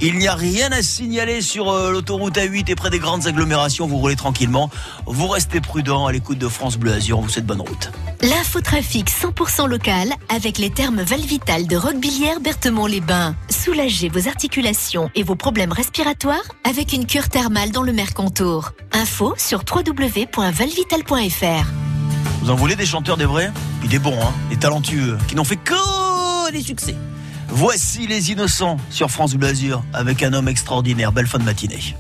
[0.01, 3.87] il n'y a rien à signaler sur euh, l'autoroute A8 et près des grandes agglomérations.
[3.87, 4.69] Vous roulez tranquillement.
[5.05, 7.19] Vous restez prudent à l'écoute de France Bleu Azur.
[7.19, 7.91] Vous souhaite bonne route.
[8.21, 13.35] L'infotrafic 100% local avec les termes Valvital de Roquebillière Berthemont-les-Bains.
[13.49, 18.71] Soulagez vos articulations et vos problèmes respiratoires avec une cure thermale dans le Mercantour.
[18.93, 21.94] Info sur www.valvital.fr.
[22.45, 23.51] Vous en voulez des chanteurs des vrais?
[23.79, 26.95] Puis des bons, hein, des talentueux, qui n'ont fait que des succès.
[27.47, 31.11] Voici les innocents sur France Bleu Azur avec un homme extraordinaire.
[31.11, 31.95] Belle fin de matinée.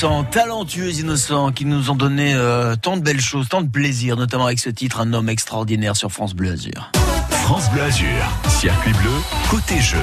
[0.00, 4.16] Innocents, talentueux innocents, qui nous ont donné euh, tant de belles choses, tant de plaisir,
[4.16, 6.90] notamment avec ce titre, Un homme extraordinaire sur France Bleu Azur.
[7.30, 8.08] France Bleu Azur,
[8.48, 9.10] circuit bleu,
[9.50, 9.98] côté jeu.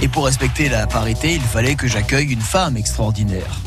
[0.00, 3.60] Et pour respecter la parité, il fallait que j'accueille une femme extraordinaire.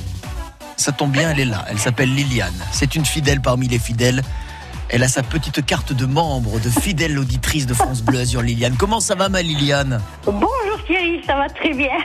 [0.78, 1.64] Ça tombe bien, elle est là.
[1.70, 2.66] Elle s'appelle Liliane.
[2.72, 4.24] C'est une fidèle parmi les fidèles.
[4.90, 8.76] Elle a sa petite carte de membre, de fidèle auditrice de France Bleu Azur, Liliane.
[8.80, 10.02] Comment ça va, ma Liliane?
[10.26, 12.00] Bonjour Thierry, ça va très bien.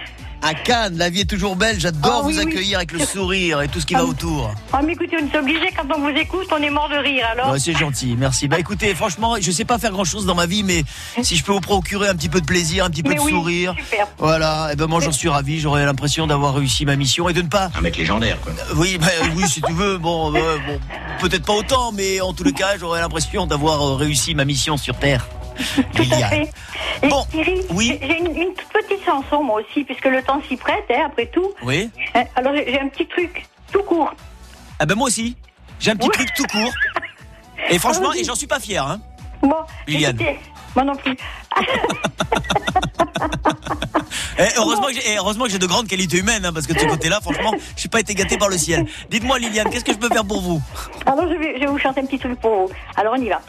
[0.47, 1.81] À Cannes, la vie est toujours belle.
[1.81, 2.47] J'adore Ah oui, vous oui.
[2.47, 4.05] accueillir avec le sourire et tout ce qui va Ah.
[4.05, 4.53] autour.
[4.75, 7.27] Ah mais écoutez, on est obligé quand on vous écoute, on est mort de rire
[7.33, 7.51] alors.
[7.53, 8.47] Ouais, c'est gentil, merci.
[8.47, 10.85] Bah écoutez, franchement, je sais pas faire grand chose dans ma vie, mais
[11.23, 13.21] si je peux vous procurer un petit peu de plaisir, un petit peu Mais de
[13.23, 14.07] oui, sourire, super.
[14.19, 15.61] voilà, et ben moi j'en suis ravi.
[15.61, 17.71] J'aurais l'impression d'avoir réussi ma mission et de ne pas.
[17.75, 18.53] Un mec légendaire, quoi.
[18.53, 19.97] Euh, Oui, bah, oui, si tu veux.
[19.97, 20.79] Bon, euh, bon
[21.21, 24.77] peut-être pas autant, mais en tous les cas, j'aurais l'impression d'avoir euh, réussi ma mission
[24.77, 25.27] sur Terre.
[25.95, 26.51] Tout à fait.
[27.03, 27.99] Et Bon, Thierry, oui.
[28.03, 31.27] j'ai une, une toute petite chanson moi aussi, puisque le temps s'y prête, hein, après
[31.27, 31.53] tout.
[31.63, 31.91] Oui.
[32.15, 34.13] Hein, Alors j'ai un petit truc, tout court.
[34.79, 35.37] Ah ben moi aussi.
[35.81, 36.73] J'ai un petit truc tout court.
[37.71, 39.01] Et franchement, et j'en suis pas fier, hein.
[39.43, 40.17] Bon, Liliane.
[40.21, 40.39] écoutez,
[40.75, 41.17] moi non plus.
[44.37, 46.73] Eh, heureusement que j'ai eh, heureusement que j'ai de grandes qualités humaines, hein, parce que
[46.73, 48.85] de ce côté-là, franchement, je suis pas été gâté par le ciel.
[49.09, 50.61] Dites-moi, Liliane, qu'est-ce que je peux faire pour vous?
[51.07, 52.71] Alors je vais, je vais vous chanter un petit truc pour vous.
[52.97, 53.41] Alors on y va.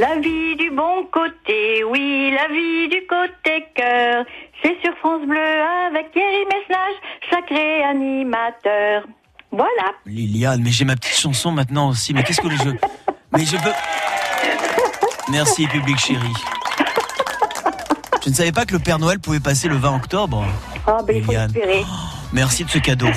[0.00, 4.24] La vie du bon côté, oui, la vie du côté cœur.
[4.62, 5.38] C'est sur France Bleu
[5.88, 6.94] avec Thierry Messnage,
[7.30, 9.02] sacré animateur.
[9.52, 9.92] Voilà.
[10.06, 12.14] Liliane, mais j'ai ma petite chanson maintenant aussi.
[12.14, 12.70] Mais qu'est-ce que je.
[13.36, 13.72] Mais je veux.
[15.30, 16.32] Merci, public chéri.
[18.24, 20.46] Je ne savais pas que le Père Noël pouvait passer le 20 octobre.
[20.86, 21.32] Ah ben il faut.
[22.32, 23.10] Merci de ce cadeau.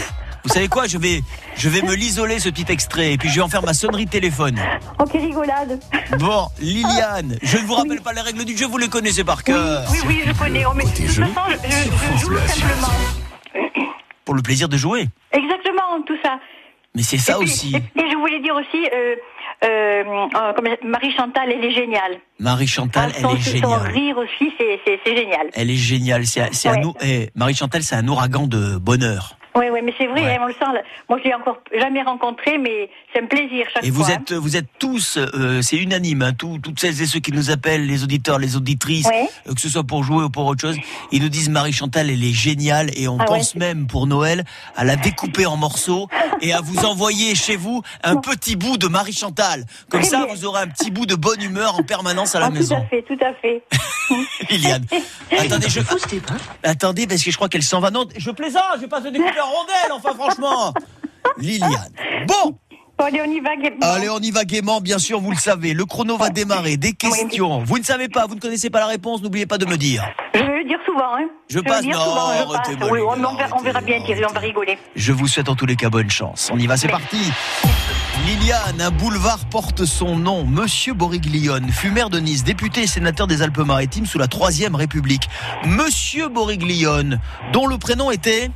[0.44, 1.22] Vous savez quoi Je vais,
[1.56, 4.06] je vais me l'isoler ce petit extrait et puis je vais en faire ma sonnerie
[4.06, 4.60] de téléphone.
[5.00, 5.80] Oh quelle rigolade.
[6.20, 9.44] Bon, Liliane, je ne vous rappelle pas les règles du jeu, vous les connaissez par
[9.44, 9.84] cœur.
[9.92, 10.66] Oui, oui, je connais.
[10.66, 12.94] Oh, mais de toute jeu façon, je, je- je joue simplement.
[14.26, 15.08] Pour le plaisir de jouer.
[15.32, 16.40] Exactement, tout ça.
[16.96, 17.76] Mais c'est ça Et puis- aussi.
[17.76, 19.16] Et, et je voulais dire aussi, euh,
[19.66, 22.20] euh, comme Marie Chantal, elle est géniale.
[22.40, 23.92] Marie Chantal, elle Son- est Son géniale.
[23.92, 25.48] rire aussi, c'est- génial.
[25.54, 26.26] Elle est géniale.
[26.26, 26.86] C'est, Ouais.
[26.86, 29.38] ou- eh, Marie Chantal, c'est un ouragan de bonheur.
[29.56, 30.60] Oui, oui, mais c'est vrai, hein, on le sent.
[30.74, 30.82] là.
[31.10, 34.14] Moi, je l'ai encore jamais rencontré, mais c'est un plaisir chaque Et vous fois.
[34.14, 34.18] hein.
[34.22, 37.52] êtes, vous êtes tous, euh, c'est unanime, hein, tous- toutes celles et ceux qui nous
[37.52, 39.28] appellent, les auditeurs, les auditrices, Ouais.
[39.48, 40.78] euh, que ce soit pour jouer ou pour autre chose,
[41.12, 43.38] ils nous disent Marie Chantal, elle est géniale et on Ah ouais.
[43.38, 44.44] pense même pour Noël
[44.76, 46.08] à la découper en morceaux
[46.42, 49.66] et à vous envoyer chez vous un petit bout de Marie Chantal.
[49.90, 50.34] Comme Très ça, bien.
[50.34, 52.78] vous aurez un petit bout de bonne humeur en permanence à la Ah, Tout maison.
[52.78, 53.62] à fait, tout à fait.
[54.50, 54.86] Liliane.
[55.38, 55.80] Attendez, je.
[56.64, 57.92] Attendez, parce que je crois qu'elle s'en va.
[57.92, 59.08] Non, je plaisante, je vais pas se
[59.44, 60.74] en rondelles, enfin, franchement.
[61.38, 61.92] Liliane.
[62.28, 62.58] Bon.
[63.00, 63.78] allez, on y va gaiement.
[63.82, 65.74] Allez, on y va gaiement, bien sûr, vous le savez.
[65.74, 66.78] Le chrono va démarrer.
[66.78, 67.64] Des questions.
[67.64, 70.04] Vous ne savez pas, vous ne connaissez pas la réponse, n'oubliez pas de me dire.
[70.34, 71.28] Je vais le dire souvent, hein.
[71.50, 72.56] Je passe, dire non, souvent, je passe.
[72.56, 74.78] arrêtez-moi, Oui, on, verra, on verra bien, Thierry, on va rigoler.
[74.96, 76.50] Je vous souhaite en tous les cas bonne chance.
[76.54, 77.18] On y va, c'est parti.
[78.26, 80.46] Liliane, un boulevard porte son nom.
[80.46, 85.28] Monsieur Boriglione fut maire de Nice, député et sénateur des Alpes-Maritimes sous la Troisième République.
[85.66, 87.20] Monsieur Boriglione,
[87.52, 88.50] dont le prénom était.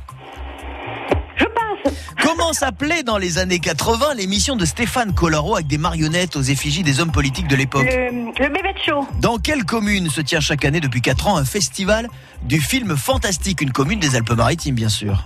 [2.22, 6.82] Comment s'appelait dans les années 80 l'émission de Stéphane Collaro avec des marionnettes aux effigies
[6.82, 9.06] des hommes politiques de l'époque Le, le bébé de show.
[9.20, 12.08] Dans quelle commune se tient chaque année depuis 4 ans un festival
[12.42, 15.24] du film fantastique Une commune des Alpes-Maritimes, bien sûr.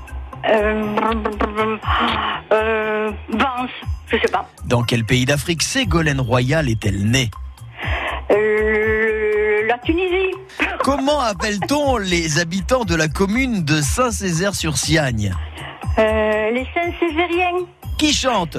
[0.48, 0.96] Euh,
[2.52, 3.70] euh, Vence,
[4.10, 4.48] je sais pas.
[4.66, 7.30] Dans quel pays d'Afrique Ségolène Royal est-elle née
[8.30, 10.34] Euh, la Tunisie.
[10.82, 15.32] Comment appelle-t-on les habitants de la commune de Saint-Césaire-sur-Siagne?
[15.98, 17.66] Euh, les Saint-Césariens.
[17.98, 18.56] Qui chante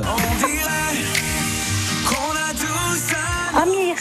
[3.56, 3.96] Amir.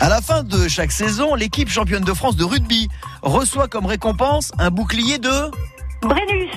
[0.00, 2.88] À la fin de chaque saison, l'équipe championne de France de rugby
[3.22, 5.50] reçoit comme récompense un bouclier de
[6.02, 6.50] Brennus.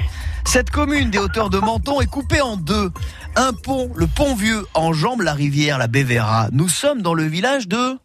[0.46, 2.92] Cette commune des hauteurs de Menton est coupée en deux.
[3.36, 6.48] Un pont, le pont vieux, enjambe la rivière, la Bévéra.
[6.52, 7.98] Nous sommes dans le village de...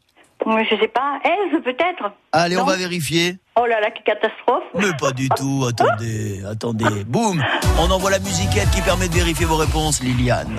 [0.46, 1.18] Je sais pas.
[1.24, 3.38] Elze, peut-être Allez, on va vérifier.
[3.56, 4.64] Oh là là, quelle catastrophe.
[4.74, 7.04] Mais pas du tout, attendez, attendez.
[7.04, 7.42] Boum,
[7.78, 10.58] on envoie la musiquette qui permet de vérifier vos réponses, Liliane.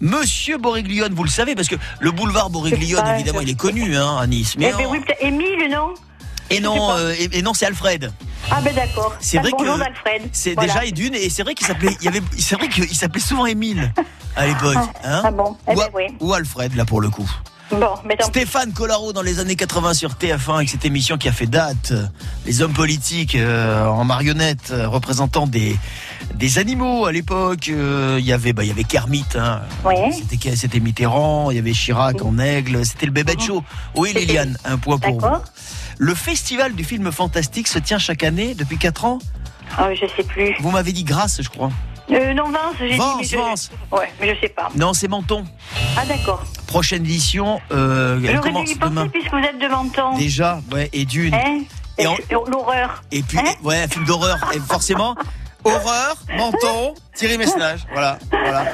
[0.00, 3.96] Monsieur Boriglione, vous le savez, parce que le boulevard Boriglione, pas, évidemment, il est connu
[3.96, 4.56] hein, à Nice.
[4.58, 5.00] Mais eh ben en- oui.
[5.20, 5.94] Émile, non?
[6.50, 8.10] Et non, euh, et, et non, c'est Alfred.
[8.50, 9.14] Ah ben d'accord.
[9.20, 9.64] C'est Ah, vrai que
[10.32, 10.72] c'est Voilà.
[10.72, 13.44] déjà Edune et c'est vrai qu'il s'appelait, il y avait, c'est vrai qu'il s'appelait souvent
[13.44, 13.92] Émile
[14.34, 16.04] à l'époque, hein ah bon, eh ben oui.
[16.20, 17.28] ou Alfred là pour le coup.
[17.70, 17.94] Bon.
[18.22, 21.90] Stéphane Collaro dans les années 80 sur TF1 avec cette émission qui a fait date,
[21.92, 22.06] euh,
[22.46, 25.76] les hommes politiques euh, en marionnettes euh, représentant des
[26.34, 27.68] des animaux à l'époque.
[27.68, 29.60] euh, Il y avait bah il y avait Kermit, hein.
[29.84, 30.10] Ouais.
[30.12, 33.62] c'était c'était Mitterrand, il y avait Chirac en aigle, c'était le bébé de show.
[33.94, 35.26] Oui Liliane, un point pour vous.
[35.98, 39.18] Le festival du film fantastique se tient chaque année depuis 4 ans?
[39.76, 40.54] Ah, je sais plus.
[40.60, 41.70] Vous m'avez dit grâce, je crois.
[42.10, 42.96] Euh, non, Vince, j'ai dit.
[42.96, 43.36] Vence, mais je...
[43.36, 43.70] Vence.
[43.92, 44.68] Ouais, mais je sais pas.
[44.74, 45.44] Non, c'est Menton.
[45.96, 46.42] Ah d'accord.
[46.66, 49.08] Prochaine édition, euh, elle J'aurais dû commence y penser demain.
[49.08, 50.16] puisque vous êtes de Menton.
[50.16, 51.34] Déjà, ouais, et d'une.
[51.34, 51.60] Hein
[51.98, 53.02] Et en- L'horreur.
[53.10, 54.38] Et puis, ouais, un film d'horreur.
[54.54, 55.14] Et forcément,
[55.64, 57.80] horreur, menton, Thierry Messnage.
[57.92, 58.64] Voilà, voilà.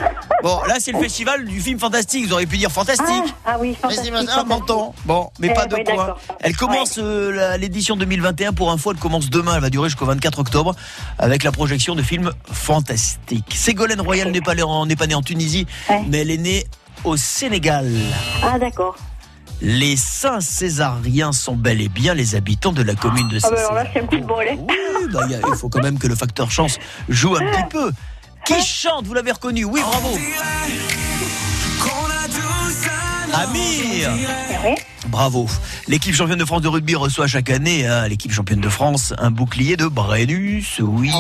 [0.43, 2.27] Bon, là, c'est le festival du film fantastique.
[2.27, 3.35] Vous auriez pu dire fantastique.
[3.47, 4.13] Ah oui, fantastique.
[4.13, 4.93] Messnage, menton.
[5.05, 5.85] Bon, mais Eh, pas de quoi.
[5.85, 6.21] d'accord.
[6.41, 8.93] Elle commence euh, l'édition 2021 pour info.
[8.93, 9.55] Elle commence demain.
[9.57, 10.75] Elle va durer jusqu'au 24 octobre
[11.19, 13.55] avec la projection de films fantastiques.
[13.55, 15.67] Ségolène Royal pas, n'est pas née en Tunisie,
[16.09, 16.67] mais elle est née
[17.05, 17.91] au Sénégal.
[18.43, 18.97] Ah d'accord.
[19.67, 23.71] Les Saint-Césariens sont bel et bien les habitants de la commune de Ah ben alors
[23.71, 23.75] Saint-César.
[23.85, 24.45] là, c'est un coup de bol.
[24.47, 24.57] hein.
[24.59, 27.91] Oui, bah, a- il faut quand même que le facteur chance joue un petit peu.
[28.45, 29.65] Qui chante Vous l'avez reconnu?
[29.65, 30.19] Oui, bravo.
[33.33, 34.11] Amir
[35.09, 35.49] Bravo.
[35.89, 39.31] L'équipe championne de France de rugby reçoit chaque année, hein, l'équipe championne de France, un
[39.31, 41.11] bouclier de Brennus, oui.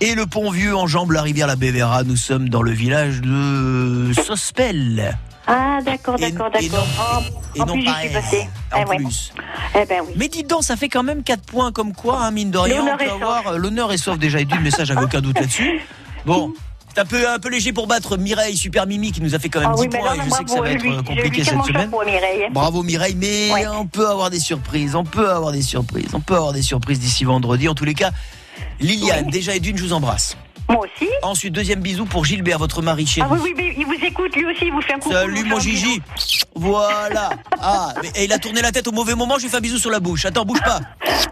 [0.00, 2.04] Et le pont vieux enjambe la rivière la Bévéra.
[2.04, 5.16] Nous sommes dans le village de Sospel.
[5.46, 6.86] Ah d'accord, d'accord, d'accord.
[6.98, 7.20] En,
[7.56, 8.36] et en plus, j'y suis
[8.72, 8.96] en Eh ouais.
[8.96, 9.32] plus.
[9.74, 10.12] Eh ben oui.
[10.16, 12.78] Mais dites donc, ça fait quand même 4 points comme quoi, hein, mine de rien.
[12.78, 15.38] L'honneur on peut avoir, euh, L'honneur est sauf déjà d'une, mais ça, j'avais aucun doute
[15.40, 15.80] là-dessus.
[16.24, 16.52] Bon.
[16.94, 19.48] C'est un peu, un peu léger pour battre Mireille, Super Mimi, qui nous a fait
[19.48, 20.14] quand même Ah 10 oui, mais points.
[20.14, 21.90] et je sais que ça va être lui, euh, compliqué cette semaine.
[21.90, 22.48] Mireille.
[22.52, 26.36] Bravo Mireille, mais on peut avoir des surprises, on peut avoir des surprises, on peut
[26.36, 27.66] avoir des surprises d'ici vendredi.
[27.68, 28.10] En tous les cas,
[28.78, 30.36] Liliane, déjà et d'une, je vous embrasse.
[30.68, 31.08] Moi aussi.
[31.22, 33.26] Ensuite, deuxième bisou pour Gilbert, votre mari chéri.
[33.28, 35.12] Ah oui, oui, mais il vous écoute, lui aussi, il vous fait un coucou.
[35.14, 36.00] Salut mon Gigi.
[36.54, 37.30] Voilà.
[37.64, 39.60] Ah, mais, et il a tourné la tête au mauvais moment, je lui fais un
[39.60, 40.24] bisou sur la bouche.
[40.24, 40.80] Attends, bouge pas.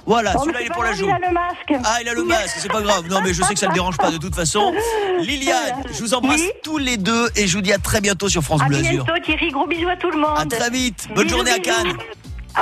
[0.07, 1.07] Voilà, celui-là il est c'est pour pas la grave, joue.
[1.09, 1.83] Il a le masque.
[1.85, 3.09] Ah, il a le masque, c'est pas grave.
[3.09, 4.73] Non, mais je sais que ça le dérange pas de toute façon.
[5.23, 8.43] Liliane, je vous embrasse tous les deux et je vous dis à très bientôt sur
[8.45, 9.05] France À Bleu Azur.
[9.05, 9.51] bientôt, Thierry.
[9.51, 10.37] Gros bisous à tout le monde.
[10.39, 11.09] À très vite.
[11.17, 11.75] Bonne Bisous, journée à bisous.
[11.77, 11.97] Cannes.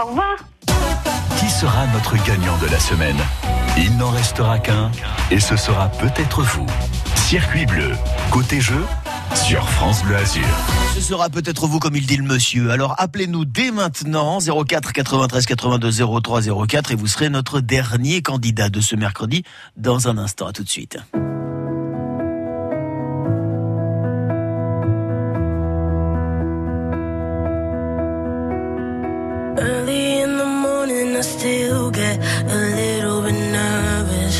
[0.02, 0.36] Au revoir.
[1.48, 3.16] Sera notre gagnant de la semaine?
[3.76, 4.92] Il n'en restera qu'un
[5.30, 6.66] et ce sera peut-être vous.
[7.16, 7.92] Circuit bleu,
[8.30, 8.84] côté jeu,
[9.34, 10.44] sur France Bleu Azur.
[10.94, 12.70] Ce sera peut-être vous comme il dit le monsieur.
[12.70, 15.90] Alors appelez-nous dès maintenant 04 93 82
[16.22, 19.42] 03 04 et vous serez notre dernier candidat de ce mercredi
[19.76, 20.46] dans un instant.
[20.46, 20.98] À tout de suite.
[31.38, 34.38] Still get a little bit nervous.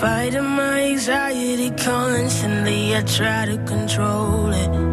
[0.00, 4.91] Fighting my anxiety constantly, I try to control it.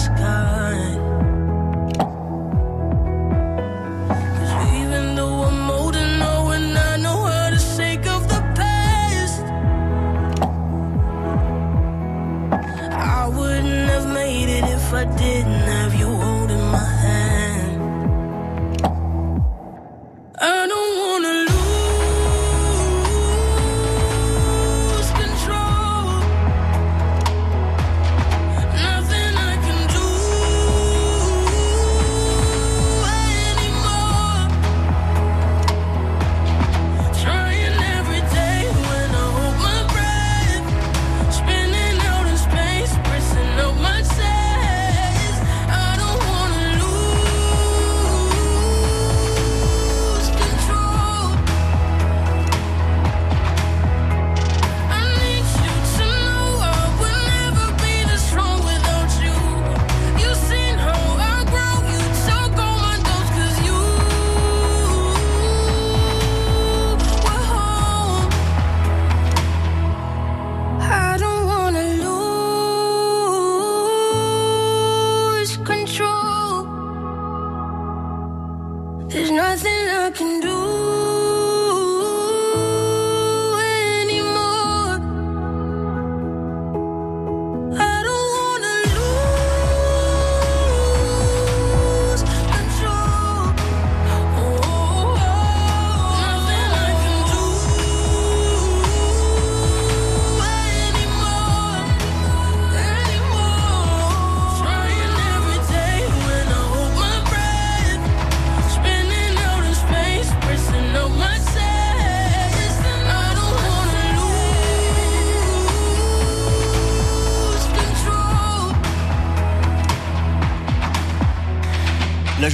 [0.00, 0.99] sky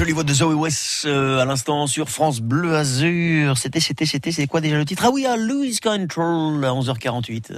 [0.06, 3.58] jolie voix de Zoé West euh, à l'instant sur France Bleu Azur.
[3.58, 5.02] C'était, c'était, c'était, c'est quoi déjà le titre?
[5.04, 7.52] Ah oui, à Lose Control à 11h48.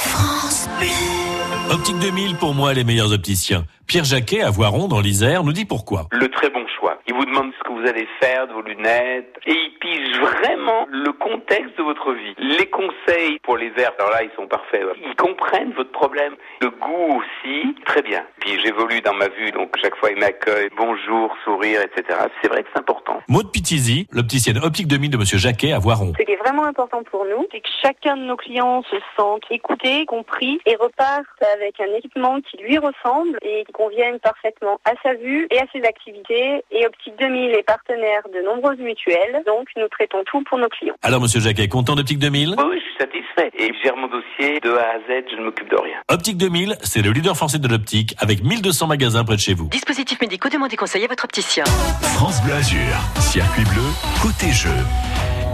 [0.00, 1.33] France Bleu.
[1.70, 3.64] Optique 2000, pour moi, les meilleurs opticiens.
[3.86, 6.06] Pierre Jacquet, à Voiron, dans l'Isère, nous dit pourquoi.
[6.10, 6.98] Le très bon choix.
[7.06, 10.86] Il vous demande ce que vous allez faire de vos lunettes et il pige vraiment
[10.90, 12.34] le contexte de votre vie.
[12.38, 14.82] Les conseils pour les verres, alors là, ils sont parfaits.
[15.04, 16.34] Ils comprennent votre problème.
[16.60, 18.24] Le goût aussi, très bien.
[18.40, 22.18] Puis j'évolue dans ma vue, donc chaque fois ils m'accueillent, bonjour, sourire, etc.
[22.42, 23.20] C'est vrai que c'est important.
[23.28, 26.12] Maud Pitizi, l'opticienne Optique 2000 de Monsieur Jacquet, à Voiron.
[26.18, 29.42] Ce qui est vraiment important pour nous, c'est que chacun de nos clients se sente
[29.50, 34.92] écouté, compris et reparte avec un équipement qui lui ressemble et qui convienne parfaitement à
[35.02, 36.64] sa vue et à ses activités.
[36.70, 40.94] Et Optique 2000 est partenaire de nombreuses mutuelles, donc nous traitons tout pour nos clients.
[41.02, 43.50] Alors, Monsieur Jacquet, content d'Optique 2000 Oui, oui, je suis satisfait.
[43.58, 45.96] Et je gère mon dossier de A à Z, je ne m'occupe de rien.
[46.08, 49.68] Optique 2000, c'est le leader français de l'optique, avec 1200 magasins près de chez vous.
[49.68, 51.64] Dispositifs médicaux, demandez conseil à votre opticien.
[51.64, 53.82] France Bleu Azur, circuit bleu,
[54.22, 54.70] côté jeu.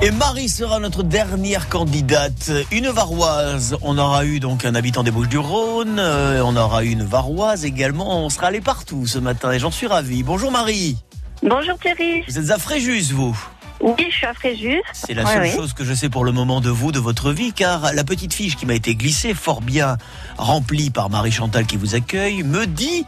[0.02, 3.76] Et Marie sera notre dernière candidate, une varoise.
[3.82, 8.24] On aura eu donc un habitant des Bouches-du-Rhône, euh, on aura eu une varoise également.
[8.24, 10.22] On sera allé partout ce matin et j'en suis ravi.
[10.22, 10.96] Bonjour Marie.
[11.42, 12.22] Bonjour Thierry.
[12.26, 13.38] Vous êtes à Fréjus, vous
[13.80, 14.80] Oui, je suis à Fréjus.
[14.94, 15.52] C'est la seule oui.
[15.52, 18.32] chose que je sais pour le moment de vous, de votre vie, car la petite
[18.32, 19.98] fiche qui m'a été glissée, fort bien
[20.38, 23.04] remplie par Marie Chantal qui vous accueille, me dit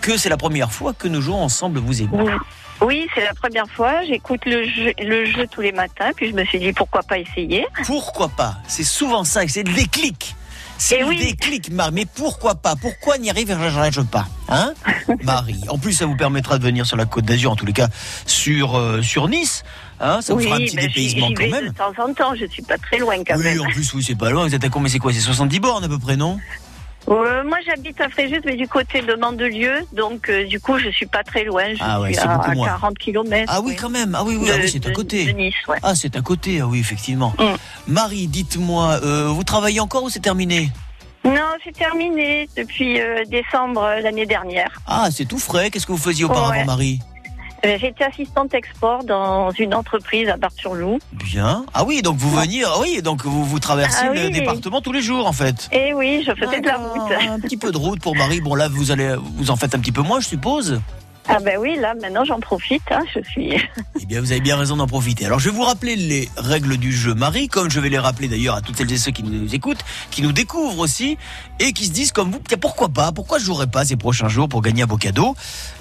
[0.00, 2.22] que c'est la première fois que nous jouons ensemble, vous et moi.
[2.22, 2.32] Oui,
[3.14, 4.02] c'est la première fois.
[4.04, 7.18] J'écoute le jeu, le jeu tous les matins, puis je me suis dit pourquoi pas
[7.18, 7.66] essayer.
[7.84, 8.56] Pourquoi pas?
[8.66, 10.34] C'est souvent ça, c'est le déclic.
[10.76, 11.92] C'est le déclic, Marie.
[11.94, 12.74] Mais pourquoi pas?
[12.74, 14.74] Pourquoi n'y arriverais-je pas Hein?
[15.22, 15.60] Marie.
[15.68, 17.88] En plus, ça vous permettra de venir sur la Côte d'Azur, en tous les cas,
[18.26, 19.62] sur, euh, sur Nice.
[20.00, 21.68] Hein, ça vous oui, fera un petit ben, dépaysement quand même.
[21.68, 22.34] de temps en temps.
[22.34, 23.60] Je suis pas très loin quand Oui, même.
[23.60, 24.46] en plus, oui, c'est pas loin.
[24.46, 26.40] Vous êtes à combien C'est quoi C'est 70 bornes à peu près, non?
[27.08, 30.88] Euh, moi, j'habite à Fréjus, mais du côté de Mandelieu, donc euh, du coup, je
[30.88, 31.64] suis pas très loin.
[31.74, 32.66] Je Ah ouais, suis c'est à, à moins.
[32.66, 33.44] 40 km.
[33.54, 34.14] Ah oui, quand même.
[34.18, 35.26] Ah oui, oui, ah oui, c'est à côté.
[35.26, 35.76] De Nice, ouais.
[35.82, 37.34] Ah, c'est à côté, ah oui, effectivement.
[37.86, 40.70] Marie, dites-moi, euh, vous travaillez encore ou c'est terminé?
[41.24, 42.98] Non, c'est terminé depuis
[43.28, 44.70] décembre l'année dernière.
[44.86, 45.70] Ah, c'est tout frais.
[45.70, 46.64] Qu'est-ce que vous faisiez auparavant, Ouais.
[46.64, 47.00] Marie?
[47.78, 50.98] J'étais assistante export dans une entreprise à Bar-sur-Loup.
[51.12, 51.64] Bien.
[51.74, 54.30] Ah oui, donc vous veniez, ah oui, donc vous, vous traversez Ah le oui.
[54.30, 55.68] département tous les jours, en fait.
[55.72, 57.12] Et oui, je faisais de la route.
[57.28, 58.40] Un petit peu de route pour Marie.
[58.40, 60.80] Bon, là, vous allez, vous en faites un petit peu moins, je suppose.
[61.26, 62.82] Ah ben oui, là, maintenant, j'en profite.
[62.90, 63.52] hein, je suis...
[64.00, 65.24] Eh bien, vous avez bien raison d'en profiter.
[65.24, 68.28] Alors, je vais vous rappeler les règles du jeu, Marie, comme je vais les rappeler
[68.28, 71.16] d'ailleurs à toutes celles et ceux qui nous écoutent, qui nous découvrent aussi,
[71.60, 74.28] et qui se disent comme vous, tiens, pourquoi pas, pourquoi je jouerai pas ces prochains
[74.28, 75.34] jours pour gagner un beau cadeau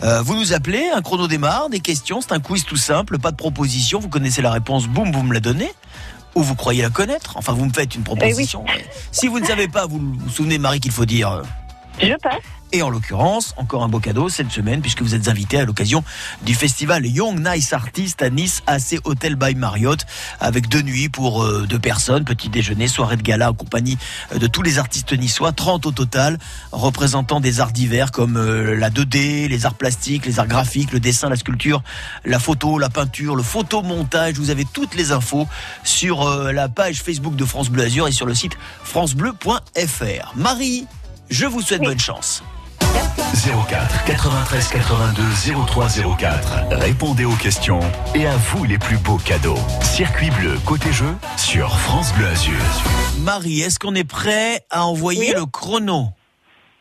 [0.03, 3.31] Euh, Vous nous appelez, un chrono démarre, des questions, c'est un quiz tout simple, pas
[3.31, 5.71] de proposition, vous connaissez la réponse, boum, vous me la donnez.
[6.35, 8.63] Ou vous croyez la connaître Enfin, vous me faites une proposition.
[8.65, 11.43] mais Si vous ne savez pas, vous vous souvenez, Marie, qu'il faut dire.
[12.05, 12.15] Je
[12.73, 16.03] et en l'occurrence, encore un beau cadeau cette semaine, puisque vous êtes invité à l'occasion
[16.41, 20.07] du festival Young Nice Artist à Nice, AC Hotel by Marriott,
[20.39, 23.99] avec deux nuits pour euh, deux personnes, petit déjeuner, soirée de gala en compagnie
[24.33, 26.39] euh, de tous les artistes niçois, 30 au total,
[26.71, 30.99] représentant des arts divers comme euh, la 2D, les arts plastiques, les arts graphiques, le
[30.99, 31.83] dessin, la sculpture,
[32.25, 34.39] la photo, la peinture, le photomontage.
[34.39, 35.47] Vous avez toutes les infos
[35.83, 40.33] sur la page Facebook de France Bleu Azur et sur le site francebleu.fr.
[40.35, 40.87] Marie,
[41.33, 42.43] je vous souhaite bonne chance.
[43.67, 45.23] 04 93 82
[45.65, 46.67] 03 04.
[46.73, 47.79] Répondez aux questions
[48.13, 49.57] et à vous les plus beaux cadeaux.
[49.81, 52.53] Circuit bleu côté jeu sur France Bleu Azur.
[53.21, 56.09] Marie, est-ce qu'on est prêt à envoyer le chrono?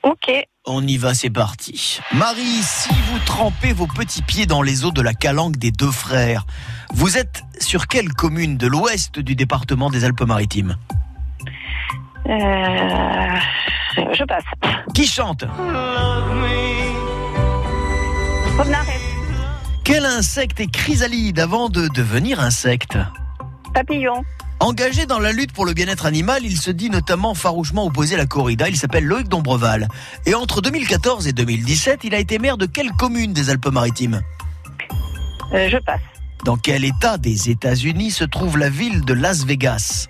[0.03, 0.31] Ok.
[0.67, 2.01] On y va, c'est parti.
[2.13, 5.91] Marie, si vous trempez vos petits pieds dans les eaux de la calanque des deux
[5.91, 6.45] frères,
[6.93, 10.77] vous êtes sur quelle commune de l'ouest du département des Alpes-Maritimes?
[12.27, 14.45] Je passe.
[14.95, 15.45] Qui chante?
[18.57, 19.03] Polnareff.
[19.85, 22.97] Quel insecte est chrysalide avant de devenir insecte?
[23.75, 24.25] Papillon.
[24.61, 28.19] Engagé dans la lutte pour le bien-être animal, il se dit notamment farouchement opposé à
[28.19, 28.69] la corrida.
[28.69, 29.89] Il s'appelle Loïc Dombreval.
[30.25, 34.21] Et entre 2014 et 2017, il a été maire de quelle commune des Alpes-Maritimes?
[35.53, 36.01] Euh, je passe.
[36.45, 40.09] Dans quel état des États-Unis se trouve la ville de Las Vegas?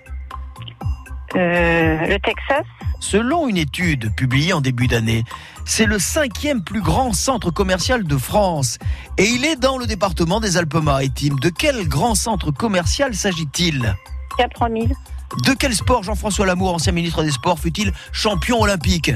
[1.35, 2.65] Euh, le Texas.
[2.99, 5.23] Selon une étude publiée en début d'année,
[5.65, 8.77] c'est le cinquième plus grand centre commercial de France.
[9.17, 11.39] Et il est dans le département des Alpes-Maritimes.
[11.39, 13.95] De quel grand centre commercial s'agit-il?
[14.37, 14.93] 4000.
[15.45, 19.11] De quel sport Jean-François Lamour, ancien ministre des Sports, fut-il champion olympique?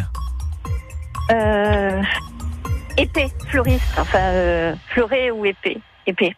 [1.32, 2.02] Euh,
[2.98, 3.28] épée.
[3.50, 3.84] Fleuriste.
[3.98, 5.80] Enfin, euh, fleuret ou épée.
[6.08, 6.36] Épée.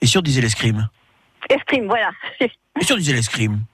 [0.00, 0.88] Et sur disait l'escrime
[1.48, 2.10] Escrime, voilà.
[2.40, 3.64] Et sur disait l'escrime Escrime,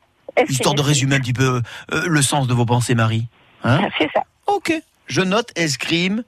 [0.49, 1.63] Histoire de résumer un petit peu
[1.93, 3.29] euh, le sens de vos pensées, Marie.
[3.63, 4.23] Hein C'est ça.
[4.47, 4.73] Ok.
[5.07, 6.25] Je note escrime.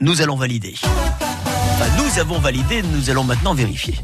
[0.00, 0.74] Nous allons valider.
[0.82, 3.94] Enfin, nous avons validé, nous allons maintenant vérifier.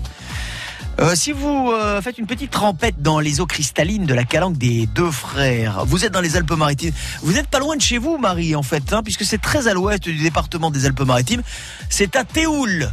[0.98, 4.56] Euh, si vous euh, faites une petite trempette dans les eaux cristallines de la calanque
[4.56, 6.92] des deux frères, vous êtes dans les Alpes-Maritimes.
[7.22, 9.74] Vous n'êtes pas loin de chez vous, Marie, en fait, hein, puisque c'est très à
[9.74, 11.42] l'ouest du département des Alpes-Maritimes.
[11.90, 12.90] C'est à Théoul,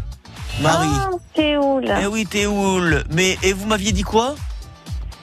[0.61, 0.87] Marie.
[0.91, 1.93] Ah, Théoul.
[2.01, 3.03] Eh oui, Théoul.
[3.09, 4.35] Mais et vous m'aviez dit quoi?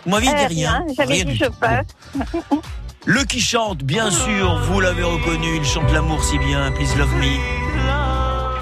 [0.05, 0.85] Vous m'aviez dit Euh, rien.
[0.97, 1.53] J'avais Rien dit du je tout.
[1.61, 1.87] passe.
[3.07, 7.15] Le qui chante, bien sûr, vous l'avez reconnu, il chante l'amour si bien, Please Love
[7.17, 7.37] Me.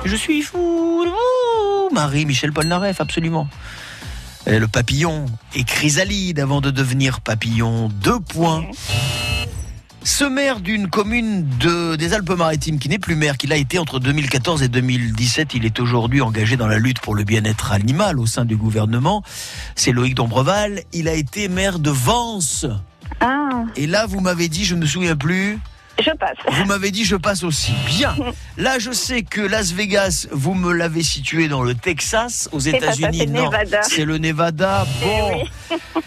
[0.04, 1.94] Je suis fou de vous.
[1.94, 3.48] Marie, Michel Polnareff, absolument.
[4.46, 5.26] Et le papillon
[5.56, 7.88] est chrysalide avant de devenir papillon.
[7.88, 8.64] Deux points.
[10.04, 13.98] Ce maire d'une commune de, des Alpes-Maritimes, qui n'est plus maire, qu'il a été entre
[14.00, 18.26] 2014 et 2017, il est aujourd'hui engagé dans la lutte pour le bien-être animal au
[18.26, 19.22] sein du gouvernement.
[19.74, 20.82] C'est Loïc Dombreval.
[20.92, 22.64] Il a été maire de Vence.
[23.20, 25.58] Ah, Et là, vous m'avez dit, je ne me souviens plus.
[26.02, 26.36] je passe.
[26.52, 27.72] Vous m'avez dit, je passe aussi.
[27.86, 28.14] Bien.
[28.56, 33.18] Là, je sais que Las Vegas, vous me l'avez situé dans le Texas, aux États-Unis.
[33.18, 33.82] c'est Non, Nevada.
[33.82, 34.86] c'est le Nevada.
[35.02, 35.42] Eh Bon.
[35.70, 35.76] oui.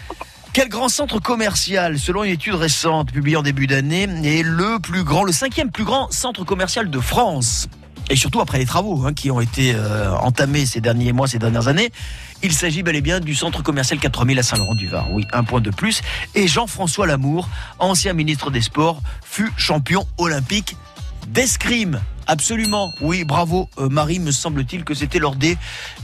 [0.52, 5.02] Quel grand centre commercial, selon une étude récente publiée en début d'année, est le plus
[5.02, 7.70] grand, le cinquième plus grand centre commercial de France?
[8.10, 11.38] Et surtout après les travaux hein, qui ont été euh, entamés ces derniers mois, ces
[11.38, 11.90] dernières années.
[12.42, 15.10] Il s'agit bel et bien du centre commercial 4000 à Saint-Laurent-du-Var.
[15.12, 16.02] Oui, un point de plus.
[16.34, 17.48] Et Jean-François Lamour,
[17.78, 20.76] ancien ministre des Sports, fut champion olympique
[21.28, 21.98] d'escrime.
[22.26, 25.56] Absolument, oui, bravo euh, Marie, me semble-t-il que c'était lors des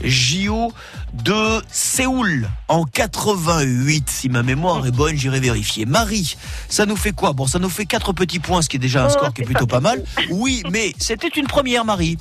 [0.03, 0.73] JO
[1.13, 4.09] de Séoul en 88.
[4.09, 5.85] Si ma mémoire est bonne, j'irai vérifier.
[5.85, 6.35] Marie,
[6.67, 7.33] ça nous fait quoi?
[7.33, 9.45] Bon, ça nous fait quatre petits points, ce qui est déjà un score qui est
[9.45, 10.03] plutôt pas mal.
[10.29, 12.17] Oui, mais c'était une première, Marie.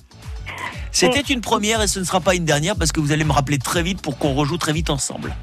[0.90, 3.32] C'était une première et ce ne sera pas une dernière parce que vous allez me
[3.32, 5.34] rappeler très vite pour qu'on rejoue très vite ensemble.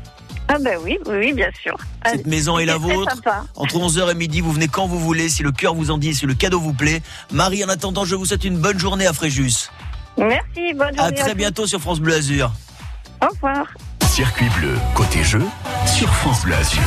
[0.48, 1.76] Ah ben oui, oui, bien sûr.
[2.06, 3.16] Cette maison est la vôtre.
[3.56, 6.14] Entre 11h et midi, vous venez quand vous voulez, si le cœur vous en dit,
[6.14, 7.02] si le cadeau vous plaît.
[7.32, 9.70] Marie, en attendant, je vous souhaite une bonne journée à Fréjus.
[10.18, 11.00] Merci, bonne journée.
[11.00, 12.52] À très bientôt sur France Bleu Azur.
[13.22, 13.66] Au revoir.
[14.08, 15.42] Circuit bleu côté jeu
[15.88, 16.84] sur France Bleu Azur.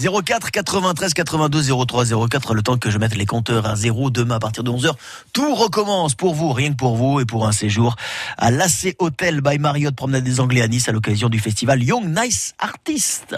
[0.00, 4.36] 04 93 82 03 04, le temps que je mette les compteurs à zéro demain
[4.36, 4.92] à partir de 11h.
[5.32, 7.96] Tout recommence pour vous, rien que pour vous et pour un séjour
[8.38, 12.06] à l'AC Hotel by Marriott Promenade des Anglais à Nice à l'occasion du festival Young
[12.06, 13.36] Nice Artist.